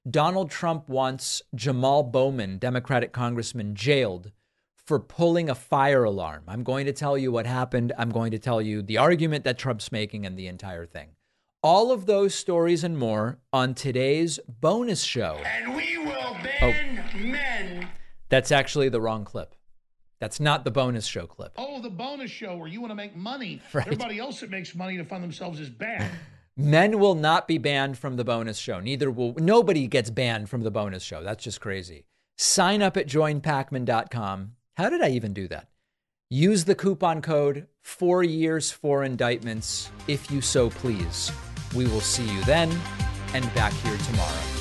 [0.09, 4.31] Donald Trump wants Jamal Bowman, Democratic congressman, jailed
[4.75, 6.45] for pulling a fire alarm.
[6.47, 7.93] I'm going to tell you what happened.
[7.95, 11.09] I'm going to tell you the argument that Trump's making and the entire thing.
[11.61, 15.39] All of those stories and more on today's bonus show.
[15.45, 16.71] And we will oh.
[16.71, 17.89] bend men.
[18.29, 19.53] That's actually the wrong clip.
[20.19, 21.53] That's not the bonus show clip.
[21.57, 23.61] Oh, the bonus show where you want to make money.
[23.73, 23.85] Right.
[23.85, 26.09] Everybody else that makes money to fund themselves is bad.
[26.57, 28.79] Men will not be banned from the bonus show.
[28.79, 31.23] Neither will nobody gets banned from the bonus show.
[31.23, 32.05] That's just crazy.
[32.37, 34.51] Sign up at joinpakman.com.
[34.75, 35.67] How did I even do that?
[36.29, 41.31] Use the coupon code 4 years for indictments if you so please.
[41.75, 42.69] We will see you then
[43.33, 44.58] and back here tomorrow.